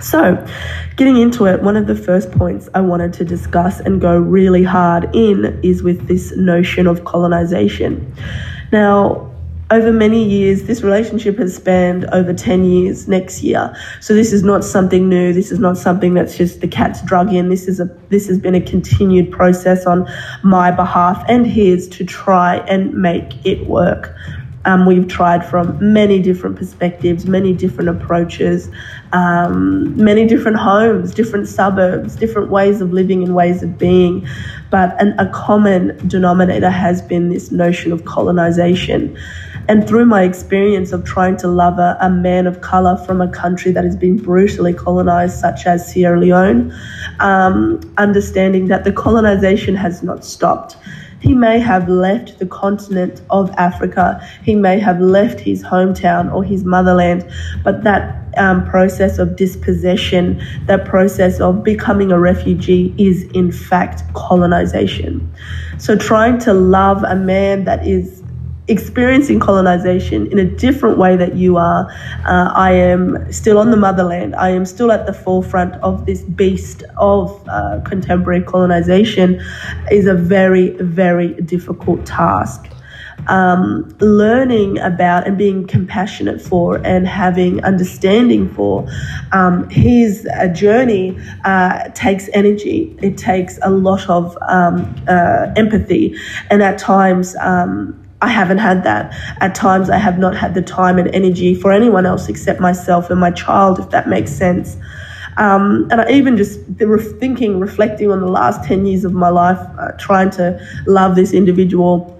So, 0.00 0.22
getting 0.96 1.18
into 1.18 1.46
it, 1.46 1.62
one 1.62 1.76
of 1.76 1.86
the 1.86 1.94
first 1.94 2.30
points 2.32 2.68
I 2.74 2.80
wanted 2.80 3.12
to 3.14 3.24
discuss 3.24 3.80
and 3.80 4.00
go 4.00 4.18
really 4.18 4.64
hard 4.64 5.14
in 5.14 5.60
is 5.62 5.82
with 5.82 6.08
this 6.08 6.32
notion 6.36 6.86
of 6.86 7.04
colonization. 7.04 8.14
Now, 8.74 9.30
over 9.70 9.92
many 9.92 10.28
years, 10.28 10.64
this 10.64 10.82
relationship 10.82 11.38
has 11.38 11.54
spanned 11.54 12.06
over 12.06 12.34
10 12.34 12.64
years 12.64 13.06
next 13.06 13.40
year. 13.40 13.72
So 14.00 14.14
this 14.14 14.32
is 14.32 14.42
not 14.42 14.64
something 14.64 15.08
new. 15.08 15.32
This 15.32 15.52
is 15.52 15.60
not 15.60 15.78
something 15.78 16.12
that's 16.14 16.36
just 16.36 16.60
the 16.60 16.66
cat's 16.66 17.00
drug 17.02 17.32
in. 17.32 17.50
This 17.50 17.68
is 17.68 17.78
a, 17.78 17.84
this 18.08 18.26
has 18.26 18.40
been 18.40 18.56
a 18.56 18.60
continued 18.60 19.30
process 19.30 19.86
on 19.86 20.10
my 20.42 20.72
behalf 20.72 21.24
and 21.28 21.46
his 21.46 21.86
to 21.90 22.04
try 22.04 22.56
and 22.66 22.92
make 22.94 23.46
it 23.46 23.64
work. 23.68 24.12
Um, 24.66 24.86
we've 24.86 25.08
tried 25.08 25.44
from 25.46 25.78
many 25.92 26.20
different 26.22 26.56
perspectives, 26.56 27.26
many 27.26 27.52
different 27.52 27.90
approaches, 27.90 28.70
um, 29.12 29.94
many 29.96 30.26
different 30.26 30.56
homes, 30.56 31.14
different 31.14 31.48
suburbs, 31.48 32.16
different 32.16 32.50
ways 32.50 32.80
of 32.80 32.92
living 32.92 33.22
and 33.22 33.34
ways 33.34 33.62
of 33.62 33.78
being. 33.78 34.26
But 34.70 35.00
an, 35.00 35.14
a 35.18 35.28
common 35.30 35.96
denominator 36.08 36.70
has 36.70 37.02
been 37.02 37.28
this 37.28 37.50
notion 37.52 37.92
of 37.92 38.04
colonization. 38.04 39.16
And 39.68 39.86
through 39.88 40.04
my 40.04 40.24
experience 40.24 40.92
of 40.92 41.04
trying 41.04 41.36
to 41.38 41.48
love 41.48 41.78
a, 41.78 41.96
a 42.00 42.10
man 42.10 42.46
of 42.46 42.60
color 42.60 42.96
from 43.06 43.20
a 43.20 43.28
country 43.28 43.72
that 43.72 43.84
has 43.84 43.96
been 43.96 44.16
brutally 44.16 44.74
colonized, 44.74 45.38
such 45.38 45.66
as 45.66 45.86
Sierra 45.90 46.18
Leone, 46.18 46.74
um, 47.20 47.80
understanding 47.96 48.66
that 48.68 48.84
the 48.84 48.92
colonization 48.92 49.74
has 49.74 50.02
not 50.02 50.24
stopped 50.24 50.76
he 51.24 51.32
may 51.32 51.58
have 51.58 51.88
left 51.88 52.38
the 52.38 52.46
continent 52.46 53.22
of 53.30 53.50
Africa. 53.52 54.20
He 54.42 54.54
may 54.54 54.78
have 54.78 55.00
left 55.00 55.40
his 55.40 55.64
hometown 55.64 56.30
or 56.32 56.44
his 56.44 56.64
motherland, 56.64 57.26
but 57.64 57.82
that 57.84 58.20
um, 58.36 58.66
process 58.66 59.18
of 59.18 59.36
dispossession, 59.36 60.42
that 60.66 60.84
process 60.84 61.40
of 61.40 61.64
becoming 61.64 62.12
a 62.12 62.20
refugee 62.20 62.94
is 62.98 63.22
in 63.32 63.52
fact 63.52 64.02
colonization. 64.12 65.32
So 65.78 65.96
trying 65.96 66.38
to 66.40 66.52
love 66.52 67.02
a 67.04 67.16
man 67.16 67.64
that 67.64 67.86
is 67.86 68.23
experiencing 68.68 69.38
colonization 69.40 70.26
in 70.32 70.38
a 70.38 70.44
different 70.44 70.96
way 70.96 71.16
that 71.16 71.36
you 71.36 71.56
are. 71.56 71.86
Uh, 72.24 72.50
I 72.54 72.72
am 72.72 73.30
still 73.32 73.58
on 73.58 73.70
the 73.70 73.76
motherland. 73.76 74.34
I 74.36 74.50
am 74.50 74.64
still 74.64 74.90
at 74.90 75.06
the 75.06 75.12
forefront 75.12 75.74
of 75.82 76.06
this 76.06 76.22
beast 76.22 76.82
of 76.96 77.46
uh, 77.48 77.80
contemporary 77.84 78.42
colonization 78.42 79.40
is 79.90 80.06
a 80.06 80.14
very, 80.14 80.70
very 80.70 81.34
difficult 81.42 82.06
task. 82.06 82.68
Um, 83.28 83.96
learning 84.00 84.78
about 84.80 85.26
and 85.26 85.38
being 85.38 85.66
compassionate 85.66 86.42
for 86.42 86.76
and 86.84 87.06
having 87.06 87.62
understanding 87.64 88.52
for 88.52 88.86
um, 89.32 89.70
his 89.70 90.28
uh, 90.36 90.48
journey 90.48 91.18
uh, 91.44 91.88
takes 91.90 92.28
energy. 92.34 92.94
It 93.00 93.16
takes 93.16 93.58
a 93.62 93.70
lot 93.70 94.10
of 94.10 94.36
um, 94.42 94.94
uh, 95.08 95.52
empathy, 95.56 96.16
and 96.50 96.62
at 96.62 96.76
times 96.76 97.34
um, 97.36 98.03
I 98.24 98.28
haven't 98.28 98.56
had 98.56 98.84
that. 98.84 99.12
At 99.42 99.54
times, 99.54 99.90
I 99.90 99.98
have 99.98 100.18
not 100.18 100.34
had 100.34 100.54
the 100.54 100.62
time 100.62 100.98
and 100.98 101.14
energy 101.14 101.54
for 101.54 101.70
anyone 101.70 102.06
else 102.06 102.26
except 102.26 102.58
myself 102.58 103.10
and 103.10 103.20
my 103.20 103.30
child, 103.30 103.78
if 103.78 103.90
that 103.90 104.08
makes 104.08 104.32
sense. 104.32 104.78
Um, 105.36 105.88
and 105.90 106.00
I 106.00 106.10
even 106.10 106.38
just 106.38 106.60
thinking, 107.20 107.60
reflecting 107.60 108.10
on 108.10 108.20
the 108.20 108.28
last 108.28 108.64
10 108.64 108.86
years 108.86 109.04
of 109.04 109.12
my 109.12 109.28
life, 109.28 109.58
uh, 109.78 109.92
trying 109.98 110.30
to 110.30 110.58
love 110.86 111.16
this 111.16 111.34
individual, 111.34 112.18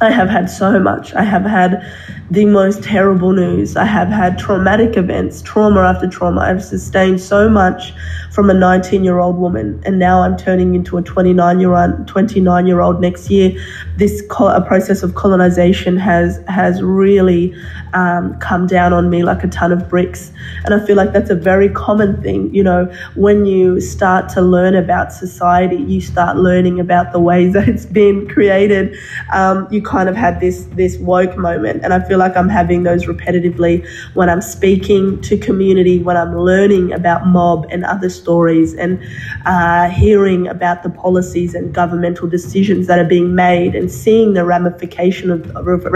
I 0.00 0.10
have 0.10 0.28
had 0.28 0.48
so 0.48 0.78
much. 0.78 1.12
I 1.14 1.24
have 1.24 1.42
had 1.42 1.82
the 2.30 2.44
most 2.44 2.84
terrible 2.84 3.32
news. 3.32 3.76
I 3.76 3.84
have 3.84 4.08
had 4.08 4.38
traumatic 4.38 4.96
events, 4.96 5.42
trauma 5.42 5.80
after 5.80 6.06
trauma. 6.06 6.42
I've 6.42 6.62
sustained 6.62 7.20
so 7.20 7.48
much 7.48 7.92
from 8.30 8.48
a 8.48 8.54
19 8.54 9.02
year 9.02 9.18
old 9.18 9.36
woman, 9.36 9.82
and 9.84 9.98
now 9.98 10.22
I'm 10.22 10.36
turning 10.36 10.76
into 10.76 10.96
a 10.96 11.02
29 11.02 11.58
year 11.58 11.74
old, 11.74 12.06
29 12.06 12.66
year 12.66 12.80
old 12.80 13.00
next 13.00 13.30
year. 13.30 13.52
This 13.96 14.22
co- 14.30 14.48
a 14.48 14.60
process 14.60 15.02
of 15.02 15.16
colonization 15.16 15.96
has 15.96 16.40
has 16.46 16.80
really 16.80 17.52
um, 17.92 18.38
come 18.38 18.68
down 18.68 18.92
on 18.92 19.10
me 19.10 19.24
like 19.24 19.42
a 19.42 19.48
ton 19.48 19.72
of 19.72 19.88
bricks, 19.88 20.32
and 20.64 20.72
I 20.72 20.86
feel 20.86 20.96
like 20.96 21.12
that's 21.12 21.30
a 21.30 21.34
very 21.34 21.68
common 21.68 22.22
thing. 22.22 22.54
You 22.54 22.62
know, 22.62 22.84
when 23.16 23.44
you 23.44 23.80
start 23.80 24.28
to 24.30 24.40
learn 24.40 24.76
about 24.76 25.12
society, 25.12 25.76
you 25.76 26.00
start 26.00 26.36
learning 26.36 26.78
about 26.78 27.10
the 27.10 27.18
ways 27.18 27.52
that 27.54 27.68
it's 27.68 27.86
been 27.86 28.28
created. 28.28 28.96
Um, 29.32 29.66
you 29.72 29.82
kind 29.82 30.08
of 30.08 30.14
had 30.14 30.38
this 30.38 30.66
this 30.74 30.96
woke 30.98 31.36
moment, 31.36 31.82
and 31.82 31.92
I 31.92 31.98
feel 32.06 32.19
like 32.20 32.36
I'm 32.36 32.48
having 32.48 32.84
those 32.84 33.06
repetitively 33.06 33.84
when 34.14 34.28
I'm 34.30 34.42
speaking 34.42 35.20
to 35.22 35.36
community, 35.36 36.02
when 36.02 36.16
I'm 36.16 36.38
learning 36.38 36.92
about 36.92 37.26
mob 37.26 37.66
and 37.70 37.84
other 37.84 38.08
stories, 38.08 38.74
and 38.74 39.02
uh, 39.46 39.88
hearing 39.88 40.46
about 40.46 40.84
the 40.84 40.90
policies 40.90 41.54
and 41.54 41.74
governmental 41.74 42.28
decisions 42.28 42.86
that 42.86 42.98
are 42.98 43.10
being 43.16 43.34
made, 43.34 43.74
and 43.74 43.90
seeing 43.90 44.34
the 44.34 44.44
ramification 44.44 45.30
of 45.30 45.40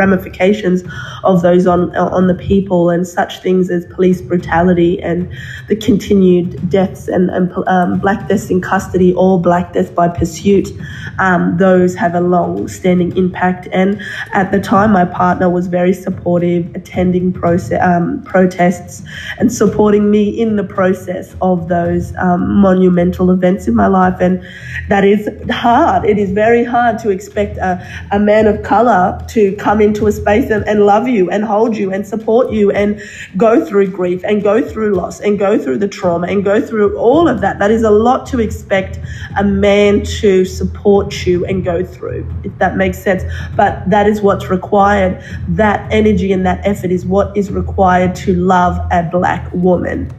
ramifications 0.03 0.83
of 1.23 1.43
those 1.43 1.67
on 1.67 1.95
on 1.97 2.27
the 2.27 2.35
people, 2.35 2.91
and 2.91 3.07
such 3.07 3.41
things 3.41 3.71
as 3.71 3.87
police 3.95 4.21
brutality 4.21 5.01
and 5.03 5.31
the 5.69 5.77
continued 5.77 6.71
deaths 6.71 7.09
and, 7.09 7.31
and 7.31 7.53
um, 7.67 7.99
black 8.01 8.29
deaths 8.29 8.51
in 8.51 8.61
custody 8.61 9.13
or 9.15 9.41
black 9.41 9.73
deaths 9.73 9.91
by 9.91 10.09
pursuit. 10.09 10.69
Um, 11.19 11.57
those 11.59 11.95
have 11.95 12.15
a 12.15 12.21
long 12.21 12.67
standing 12.69 13.17
impact. 13.17 13.69
And 13.73 14.01
at 14.33 14.51
the 14.51 14.61
time, 14.61 14.93
my 14.93 15.05
partner 15.05 15.49
was 15.51 15.67
very 15.67 15.93
supportive, 15.93 16.14
attending 16.75 17.33
process, 17.33 17.81
um, 17.83 18.23
protests 18.23 19.03
and 19.39 19.53
supporting 19.53 20.11
me 20.11 20.29
in 20.29 20.57
the 20.57 20.65
process 20.65 21.35
of 21.41 21.69
those 21.69 22.15
um, 22.17 22.61
monumental 22.61 23.31
events 23.31 23.67
in 23.67 23.75
my 23.75 23.87
life. 23.87 24.17
And 24.21 24.45
that 24.89 25.05
is 25.05 25.29
hard. 25.51 26.05
It 26.05 26.19
is 26.19 26.31
very 26.31 26.65
hard 26.65 26.99
to 27.01 27.11
expect 27.11 27.57
a, 27.59 27.85
a 28.13 28.19
man 28.19 28.47
of 28.47 28.63
color 28.63 29.19
to 29.29 29.55
come 29.57 29.81
into 29.81 30.07
a 30.07 30.13
space 30.13 30.51
and, 30.51 30.67
and 30.67 30.87
love 30.87 31.09
you 31.09 31.31
and 31.31 31.45
hold 31.45 31.77
you 31.77 31.93
and 31.93 32.07
support 32.07 32.51
you 32.51 32.71
and 32.71 33.01
go 33.37 33.65
through 33.65 33.89
grief 33.89 34.23
and 34.25 34.43
go 34.43 34.63
through 34.63 34.95
loss 34.95 35.21
and 35.21 35.39
go 35.39 35.59
through 35.59 35.79
the 35.79 35.89
trauma 35.89 36.27
and 36.27 36.45
go 36.45 36.61
through 36.61 36.97
all 36.97 37.29
of 37.29 37.41
that. 37.41 37.59
That 37.59 37.71
is 37.71 37.83
a 37.83 37.91
lot 37.91 38.27
to 38.27 38.41
expect 38.41 38.99
a 39.39 39.45
man 39.45 40.03
to 40.05 40.45
support 40.45 41.27
you 41.27 41.45
and 41.47 41.65
go 41.65 41.85
through, 41.85 42.27
if 42.45 42.57
that 42.59 42.77
makes 42.77 42.99
sense. 42.99 43.23
But 43.57 43.89
that 43.91 44.07
is 44.07 44.21
what's 44.21 44.51
required. 44.51 45.23
That 45.49 45.93
energy 45.95 46.33
and 46.33 46.45
that 46.45 46.61
effort 46.67 46.91
is 46.91 47.07
what 47.07 47.35
is 47.37 47.51
required 47.51 48.15
to 48.17 48.35
love 48.35 48.79
a 48.91 49.09
black 49.11 49.51
woman. 49.55 50.13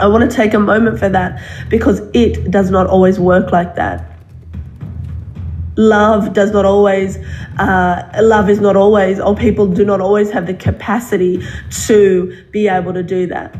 I 0.00 0.06
want 0.06 0.28
to 0.28 0.34
take 0.34 0.54
a 0.54 0.58
moment 0.58 0.98
for 0.98 1.08
that 1.08 1.42
because 1.68 2.00
it 2.14 2.50
does 2.50 2.70
not 2.70 2.86
always 2.86 3.18
work 3.18 3.52
like 3.52 3.76
that. 3.76 4.10
Love 5.76 6.32
does 6.32 6.52
not 6.52 6.64
always, 6.64 7.18
uh, 7.58 8.02
love 8.20 8.48
is 8.48 8.60
not 8.60 8.76
always, 8.76 9.18
or 9.20 9.34
people 9.34 9.66
do 9.66 9.84
not 9.84 10.00
always 10.00 10.30
have 10.30 10.46
the 10.46 10.54
capacity 10.54 11.44
to 11.86 12.44
be 12.52 12.68
able 12.68 12.92
to 12.92 13.02
do 13.02 13.26
that. 13.26 13.54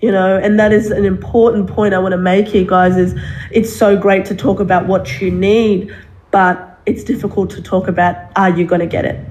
You 0.00 0.12
know, 0.12 0.36
and 0.36 0.58
that 0.58 0.72
is 0.72 0.90
an 0.90 1.04
important 1.04 1.68
point 1.68 1.94
I 1.94 1.98
want 1.98 2.12
to 2.12 2.18
make 2.18 2.48
here, 2.48 2.64
guys. 2.64 2.96
Is 2.96 3.18
it's 3.50 3.74
so 3.74 3.96
great 3.96 4.24
to 4.26 4.34
talk 4.34 4.60
about 4.60 4.86
what 4.86 5.20
you 5.20 5.30
need, 5.30 5.94
but 6.30 6.73
it's 6.86 7.04
difficult 7.04 7.50
to 7.50 7.62
talk 7.62 7.88
about 7.88 8.16
are 8.36 8.50
you 8.50 8.66
going 8.66 8.80
to 8.80 8.86
get 8.86 9.04
it? 9.04 9.24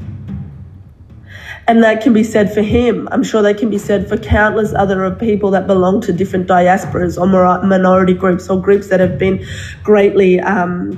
And 1.68 1.82
that 1.84 2.02
can 2.04 2.12
be 2.12 2.24
said 2.24 2.54
for 2.54 2.62
him. 2.62 3.08
I'm 3.12 3.24
sure 3.24 3.42
that 3.42 3.58
can 3.58 3.70
be 3.70 3.78
said 3.78 4.10
for 4.10 4.18
countless 4.18 4.74
other 4.74 5.10
people 5.12 5.50
that 5.52 5.66
belong 5.66 6.02
to 6.02 6.12
different 6.12 6.48
diasporas 6.48 7.18
or 7.18 7.26
minority 7.66 8.14
groups 8.14 8.50
or 8.50 8.62
groups 8.62 8.90
that 8.90 9.00
have 9.00 9.18
been 9.18 9.46
greatly 9.82 10.42
um, 10.42 10.92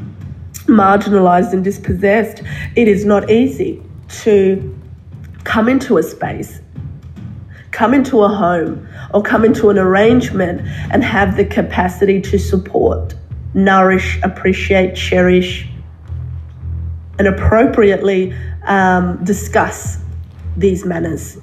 marginalized 0.66 1.54
and 1.54 1.64
dispossessed. 1.64 2.42
It 2.76 2.88
is 2.88 3.06
not 3.06 3.30
easy 3.30 3.82
to 4.24 4.76
come 5.44 5.70
into 5.70 6.00
a 6.00 6.04
space, 6.04 6.62
come 7.70 7.94
into 7.94 8.24
a 8.24 8.28
home, 8.28 8.88
or 9.14 9.22
come 9.22 9.46
into 9.46 9.70
an 9.70 9.78
arrangement 9.78 10.62
and 10.92 11.04
have 11.04 11.38
the 11.38 11.46
capacity 11.46 12.20
to 12.22 12.40
support, 12.40 13.14
nourish, 13.54 14.20
appreciate, 14.24 14.96
cherish, 14.96 15.70
and 17.18 17.28
appropriately 17.28 18.34
um, 18.64 19.24
discuss 19.24 20.00
these 20.58 20.86
manners 20.86 21.38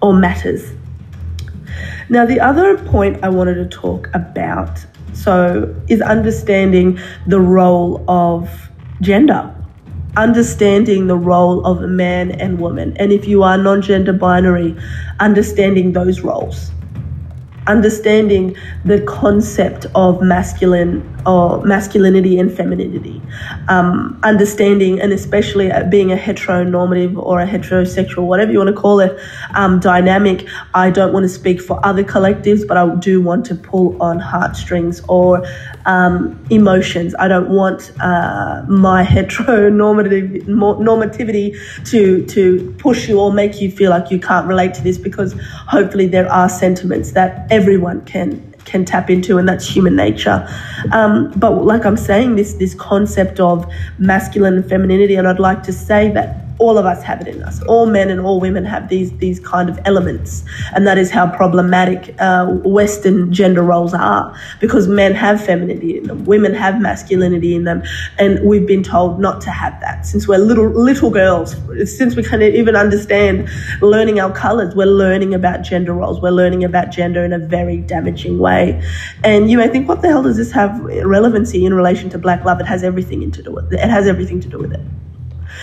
or 0.00 0.12
matters. 0.12 0.72
Now, 2.08 2.26
the 2.26 2.40
other 2.40 2.76
point 2.76 3.22
I 3.22 3.28
wanted 3.28 3.54
to 3.54 3.66
talk 3.66 4.08
about 4.14 4.84
so 5.14 5.74
is 5.88 6.00
understanding 6.00 6.98
the 7.26 7.40
role 7.40 8.04
of 8.08 8.48
gender, 9.00 9.54
understanding 10.16 11.06
the 11.06 11.16
role 11.16 11.64
of 11.64 11.82
a 11.82 11.86
man 11.86 12.32
and 12.32 12.58
woman, 12.58 12.96
and 12.96 13.12
if 13.12 13.26
you 13.26 13.42
are 13.42 13.56
non-gender 13.56 14.12
binary, 14.12 14.76
understanding 15.20 15.92
those 15.92 16.20
roles 16.20 16.70
understanding 17.66 18.56
the 18.84 19.00
concept 19.02 19.86
of 19.94 20.20
masculine 20.22 21.08
or 21.26 21.64
masculinity 21.64 22.38
and 22.38 22.52
femininity, 22.52 23.22
um, 23.68 24.18
understanding 24.22 25.00
and 25.00 25.12
especially 25.12 25.70
being 25.88 26.12
a 26.12 26.16
heteronormative 26.16 27.16
or 27.16 27.40
a 27.40 27.46
heterosexual, 27.46 28.26
whatever 28.26 28.50
you 28.50 28.58
want 28.58 28.74
to 28.74 28.80
call 28.80 29.00
it, 29.00 29.18
um, 29.54 29.78
dynamic. 29.78 30.46
I 30.74 30.90
don't 30.90 31.12
want 31.12 31.24
to 31.24 31.28
speak 31.28 31.60
for 31.60 31.84
other 31.84 32.02
collectives, 32.02 32.66
but 32.66 32.76
I 32.76 32.94
do 32.96 33.22
want 33.22 33.44
to 33.46 33.54
pull 33.54 34.00
on 34.02 34.18
heartstrings 34.18 35.00
or 35.08 35.46
um, 35.86 36.44
emotions. 36.50 37.14
I 37.18 37.28
don't 37.28 37.50
want 37.50 37.92
uh, 38.00 38.64
my 38.68 39.04
heteronormative 39.08 40.44
normativity 40.46 41.56
to 41.90 42.24
to 42.26 42.74
push 42.78 43.08
you 43.08 43.20
or 43.20 43.32
make 43.32 43.60
you 43.60 43.70
feel 43.70 43.90
like 43.90 44.10
you 44.10 44.18
can't 44.18 44.46
relate 44.46 44.74
to 44.74 44.82
this 44.82 44.98
because 44.98 45.34
hopefully 45.68 46.06
there 46.06 46.30
are 46.30 46.48
sentiments 46.48 47.12
that 47.12 47.50
everyone 47.52 48.04
can 48.06 48.52
can 48.64 48.84
tap 48.84 49.10
into, 49.10 49.38
and 49.38 49.48
that's 49.48 49.66
human 49.66 49.94
nature. 49.96 50.48
Um, 50.92 51.32
but 51.36 51.64
like 51.64 51.84
I'm 51.84 51.96
saying, 51.96 52.36
this 52.36 52.54
this 52.54 52.74
concept 52.74 53.40
of 53.40 53.70
masculine 53.98 54.54
and 54.54 54.68
femininity, 54.68 55.16
and 55.16 55.28
I'd 55.28 55.38
like 55.38 55.62
to 55.64 55.72
say 55.72 56.10
that 56.12 56.51
all 56.62 56.78
of 56.78 56.86
us 56.86 57.02
have 57.02 57.20
it 57.20 57.26
in 57.26 57.42
us. 57.42 57.60
All 57.64 57.86
men 57.86 58.08
and 58.08 58.20
all 58.20 58.38
women 58.38 58.64
have 58.64 58.88
these 58.88 59.10
these 59.18 59.40
kind 59.40 59.68
of 59.68 59.80
elements, 59.84 60.44
and 60.74 60.86
that 60.86 60.96
is 60.96 61.10
how 61.10 61.26
problematic 61.28 62.14
uh, 62.20 62.46
Western 62.64 63.32
gender 63.32 63.62
roles 63.62 63.92
are. 63.92 64.32
Because 64.60 64.86
men 64.86 65.12
have 65.12 65.44
femininity 65.44 65.98
in 65.98 66.04
them, 66.04 66.24
women 66.24 66.54
have 66.54 66.80
masculinity 66.80 67.56
in 67.56 67.64
them, 67.64 67.82
and 68.18 68.46
we've 68.48 68.66
been 68.66 68.84
told 68.84 69.18
not 69.20 69.40
to 69.40 69.50
have 69.50 69.80
that 69.80 70.06
since 70.06 70.28
we're 70.28 70.38
little 70.38 70.68
little 70.70 71.10
girls. 71.10 71.56
Since 71.84 72.14
we 72.14 72.22
can't 72.22 72.42
even 72.42 72.76
understand 72.76 73.48
learning 73.80 74.20
our 74.20 74.32
colors, 74.32 74.74
we're 74.76 74.86
learning 74.86 75.34
about 75.34 75.62
gender 75.62 75.92
roles. 75.92 76.20
We're 76.20 76.30
learning 76.30 76.62
about 76.62 76.90
gender 76.92 77.24
in 77.24 77.32
a 77.32 77.38
very 77.40 77.78
damaging 77.78 78.38
way. 78.38 78.80
And 79.24 79.50
you 79.50 79.58
may 79.58 79.68
think, 79.68 79.88
what 79.88 80.00
the 80.02 80.08
hell 80.08 80.22
does 80.22 80.36
this 80.36 80.52
have 80.52 80.78
relevancy 80.80 81.66
in 81.66 81.74
relation 81.74 82.08
to 82.10 82.18
black 82.18 82.44
love? 82.44 82.60
It 82.60 82.66
has 82.66 82.84
everything 82.84 83.30
to 83.32 83.42
do 83.42 83.50
with 83.50 83.72
it. 83.72 83.80
It 83.80 83.90
has 83.90 84.06
everything 84.06 84.40
to 84.40 84.48
do 84.48 84.58
with 84.58 84.72
it 84.72 84.80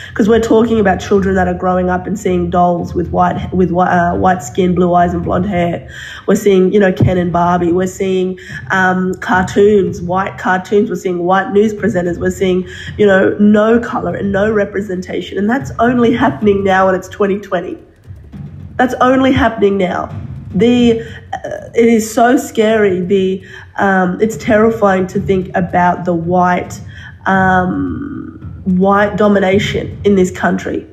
because 0.10 0.28
we're 0.28 0.40
talking 0.40 0.80
about 0.80 1.00
children 1.00 1.36
that 1.36 1.48
are 1.48 1.54
growing 1.54 1.90
up 1.90 2.08
and 2.08 2.18
seeing 2.18 2.50
dolls 2.50 2.94
with 2.94 3.10
white 3.10 3.52
with 3.54 3.72
uh, 3.72 4.16
white 4.16 4.42
skin, 4.42 4.76
blue 4.76 4.94
eyes, 4.94 5.14
and 5.14 5.24
blonde 5.24 5.46
hair. 5.46 5.88
We're 6.28 6.36
seeing 6.36 6.72
you 6.74 6.80
know 6.80 6.92
Ken 6.92 7.18
and 7.18 7.32
Barbie. 7.32 7.72
We're 7.72 7.88
seeing 7.88 8.40
um, 8.72 9.14
cartoons, 9.16 10.02
white 10.02 10.38
cartoons. 10.38 10.90
We're 10.90 10.96
seeing 10.96 11.20
white 11.20 11.52
news 11.52 11.74
presenters. 11.74 12.18
We're 12.18 12.32
seeing 12.32 12.68
you 12.98 13.06
know 13.06 13.36
no 13.40 13.80
color 13.80 14.16
and 14.16 14.32
no 14.32 14.52
representation, 14.52 15.38
and 15.38 15.50
that's 15.50 15.72
only 15.80 16.14
happening 16.14 16.64
now, 16.64 16.88
and 16.88 16.98
it's 16.98 17.10
2020. 17.10 17.78
That's 18.76 18.94
only 19.02 19.32
happening 19.32 19.78
now. 19.78 20.08
The 20.56 21.02
uh, 21.34 21.70
it 21.76 21.88
is 21.88 22.12
so 22.12 22.38
scary. 22.38 23.02
The 23.02 23.46
um, 23.78 24.20
it's 24.20 24.38
terrifying 24.38 25.06
to 25.08 25.20
think 25.20 25.56
about 25.56 26.06
the 26.06 26.14
white. 26.14 26.82
Um, 27.26 28.19
white 28.78 29.18
domination 29.18 30.00
in 30.04 30.16
this 30.16 30.32
country. 30.32 30.86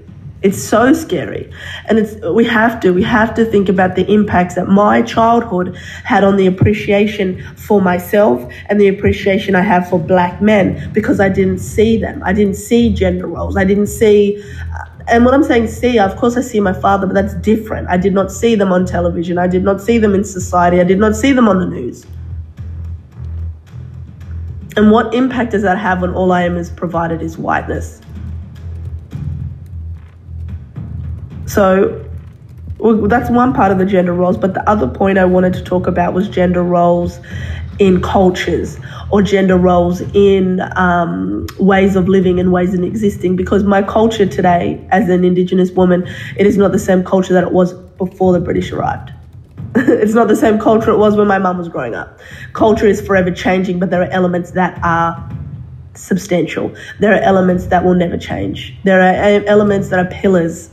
It's 0.43 0.63
so 0.63 0.93
scary. 0.93 1.51
And 1.87 1.99
it's 1.99 2.15
we 2.33 2.45
have 2.45 2.79
to 2.81 2.93
we 2.93 3.03
have 3.03 3.35
to 3.35 3.45
think 3.45 3.69
about 3.69 3.97
the 3.97 4.09
impacts 4.13 4.55
that 4.55 4.69
my 4.69 5.03
childhood 5.03 5.77
had 6.05 6.25
on 6.25 6.37
the 6.37 6.47
appreciation 6.47 7.43
for 7.57 7.81
myself 7.81 8.49
and 8.67 8.81
the 8.81 8.89
appreciation 8.89 9.55
I 9.55 9.63
have 9.63 9.89
for 9.89 9.99
black 9.99 10.43
men 10.43 10.93
because 10.93 11.21
I 11.21 11.31
didn't 11.31 11.59
see 11.59 11.97
them. 11.97 12.23
I 12.23 12.33
didn't 12.33 12.57
see 12.57 12.93
gender 12.93 13.27
roles. 13.27 13.57
I 13.57 13.65
didn't 13.65 13.89
see 13.89 14.41
uh, 14.75 14.85
and 15.09 15.25
when 15.25 15.33
I'm 15.33 15.45
saying 15.45 15.69
see, 15.69 15.99
of 15.99 16.17
course 16.17 16.37
I 16.37 16.43
see 16.43 16.61
my 16.61 16.73
father, 16.73 17.07
but 17.07 17.15
that's 17.15 17.35
different. 17.35 17.89
I 17.89 17.97
did 17.97 18.13
not 18.13 18.31
see 18.31 18.55
them 18.57 18.73
on 18.73 18.85
television. 18.85 19.39
I 19.39 19.47
did 19.47 19.65
not 19.65 19.81
see 19.81 19.99
them 19.99 20.15
in 20.15 20.23
society. 20.23 20.81
I 20.81 20.85
did 20.85 20.99
not 20.99 21.17
see 21.17 21.33
them 21.33 21.49
on 21.49 21.61
the 21.61 21.67
news. 21.67 22.05
And 24.77 24.91
what 24.91 25.15
impact 25.15 25.53
does 25.53 25.63
that 25.63 25.79
have 25.79 26.03
when 26.03 26.13
all 26.13 26.33
I 26.33 26.43
am 26.43 26.57
is 26.57 26.69
provided 26.69 27.23
is 27.23 27.39
whiteness? 27.39 28.01
So 31.47 32.05
well, 32.79 33.09
that's 33.09 33.31
one 33.31 33.55
part 33.55 33.73
of 33.73 33.79
the 33.79 33.87
gender 33.87 34.13
roles. 34.13 34.37
But 34.37 34.55
the 34.55 34.69
other 34.69 34.87
point 34.87 35.19
I 35.19 35.25
wanted 35.25 35.55
to 35.55 35.65
talk 35.65 35.87
about 35.87 36.13
was 36.13 36.29
gender 36.29 36.63
roles 36.63 37.19
in 37.79 38.01
cultures 38.01 38.79
or 39.11 39.23
gender 39.23 39.57
roles 39.57 40.01
in 40.15 40.61
um, 40.77 41.47
ways 41.59 41.97
of 41.97 42.09
living 42.09 42.39
and 42.39 42.53
ways 42.53 42.75
of 42.75 42.83
existing. 42.83 43.37
Because 43.37 43.65
my 43.65 43.83
culture 43.83 44.27
today, 44.27 44.87
as 44.91 45.09
an 45.09 45.25
Indigenous 45.25 45.71
woman, 45.71 46.07
it 46.37 46.47
is 46.47 46.57
not 46.57 46.73
the 46.73 46.79
same 46.79 47.03
culture 47.03 47.33
that 47.33 47.45
it 47.45 47.53
was 47.53 47.73
before 47.73 48.33
the 48.33 48.41
British 48.41 48.73
arrived. 48.73 49.13
it's 49.89 50.15
not 50.15 50.29
the 50.29 50.37
same 50.37 50.59
culture 50.59 50.91
it 50.91 50.97
was 50.97 51.17
when 51.17 51.29
my 51.29 51.39
mum 51.39 51.59
was 51.59 51.69
growing 51.69 51.95
up. 51.95 52.19
Culture 52.55 52.87
is 52.87 53.01
forever 53.07 53.31
changing, 53.31 53.79
but 53.79 53.91
there 53.91 54.01
are 54.01 54.11
elements 54.11 54.53
that 54.53 54.81
are 54.83 55.31
substantial. 55.93 56.75
There 56.99 57.13
are 57.13 57.21
elements 57.21 57.67
that 57.67 57.85
will 57.85 57.95
never 57.95 58.17
change. 58.17 58.75
There 58.85 59.03
are 59.03 59.13
uh, 59.13 59.45
elements 59.47 59.91
that 59.91 59.99
are 59.99 60.09
pillars. 60.11 60.71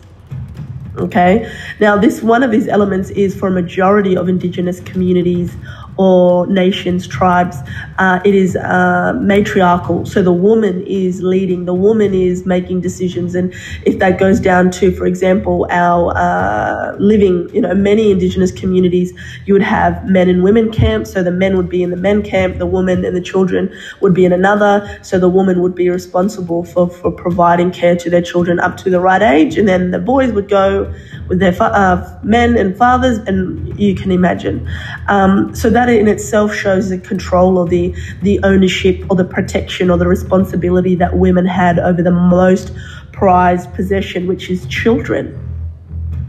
Okay. 0.97 1.51
Now, 1.81 1.97
this 1.97 2.23
one 2.23 2.43
of 2.43 2.51
these 2.51 2.69
elements 2.69 3.09
is 3.09 3.35
for 3.35 3.49
a 3.49 3.51
majority 3.51 4.15
of 4.15 4.29
Indigenous 4.29 4.79
communities 4.79 5.53
or 5.97 6.47
nations, 6.47 7.07
tribes, 7.07 7.57
uh, 7.99 8.19
it 8.25 8.33
is 8.33 8.55
uh, 8.55 9.13
matriarchal. 9.21 10.05
So 10.05 10.21
the 10.21 10.33
woman 10.33 10.81
is 10.87 11.21
leading, 11.21 11.65
the 11.65 11.73
woman 11.73 12.13
is 12.13 12.45
making 12.45 12.81
decisions. 12.81 13.35
And 13.35 13.53
if 13.85 13.99
that 13.99 14.19
goes 14.19 14.39
down 14.39 14.71
to, 14.71 14.91
for 14.91 15.05
example, 15.05 15.67
our 15.69 16.13
uh, 16.15 16.95
living, 16.97 17.49
you 17.53 17.61
know, 17.61 17.73
many 17.75 18.11
indigenous 18.11 18.51
communities, 18.51 19.13
you 19.45 19.53
would 19.53 19.63
have 19.63 20.05
men 20.09 20.29
and 20.29 20.43
women 20.43 20.71
camps. 20.71 21.11
So 21.11 21.21
the 21.23 21.31
men 21.31 21.57
would 21.57 21.69
be 21.69 21.83
in 21.83 21.89
the 21.91 21.97
men 21.97 22.23
camp, 22.23 22.57
the 22.57 22.65
woman 22.65 23.05
and 23.05 23.15
the 23.15 23.21
children 23.21 23.73
would 24.01 24.13
be 24.13 24.25
in 24.25 24.33
another. 24.33 24.99
So 25.03 25.19
the 25.19 25.29
woman 25.29 25.61
would 25.61 25.75
be 25.75 25.89
responsible 25.89 26.63
for, 26.63 26.89
for 26.89 27.11
providing 27.11 27.71
care 27.71 27.95
to 27.95 28.09
their 28.09 28.21
children 28.21 28.59
up 28.59 28.77
to 28.77 28.89
the 28.89 28.99
right 28.99 29.21
age. 29.21 29.57
And 29.57 29.67
then 29.67 29.91
the 29.91 29.99
boys 29.99 30.31
would 30.31 30.49
go 30.49 30.93
their 31.35 31.53
fa- 31.53 31.73
uh, 31.73 32.19
men 32.23 32.57
and 32.57 32.75
fathers, 32.77 33.17
and 33.19 33.77
you 33.79 33.95
can 33.95 34.11
imagine. 34.11 34.67
Um, 35.07 35.53
so 35.55 35.69
that 35.69 35.89
in 35.89 36.07
itself 36.07 36.53
shows 36.53 36.89
the 36.89 36.97
control 36.97 37.57
or 37.57 37.67
the 37.67 37.95
the 38.21 38.39
ownership 38.43 39.03
or 39.09 39.15
the 39.15 39.25
protection 39.25 39.89
or 39.89 39.97
the 39.97 40.07
responsibility 40.07 40.95
that 40.95 41.17
women 41.17 41.45
had 41.45 41.79
over 41.79 42.01
the 42.01 42.11
most 42.11 42.71
prized 43.11 43.73
possession, 43.73 44.27
which 44.27 44.49
is 44.49 44.65
children. 44.67 45.39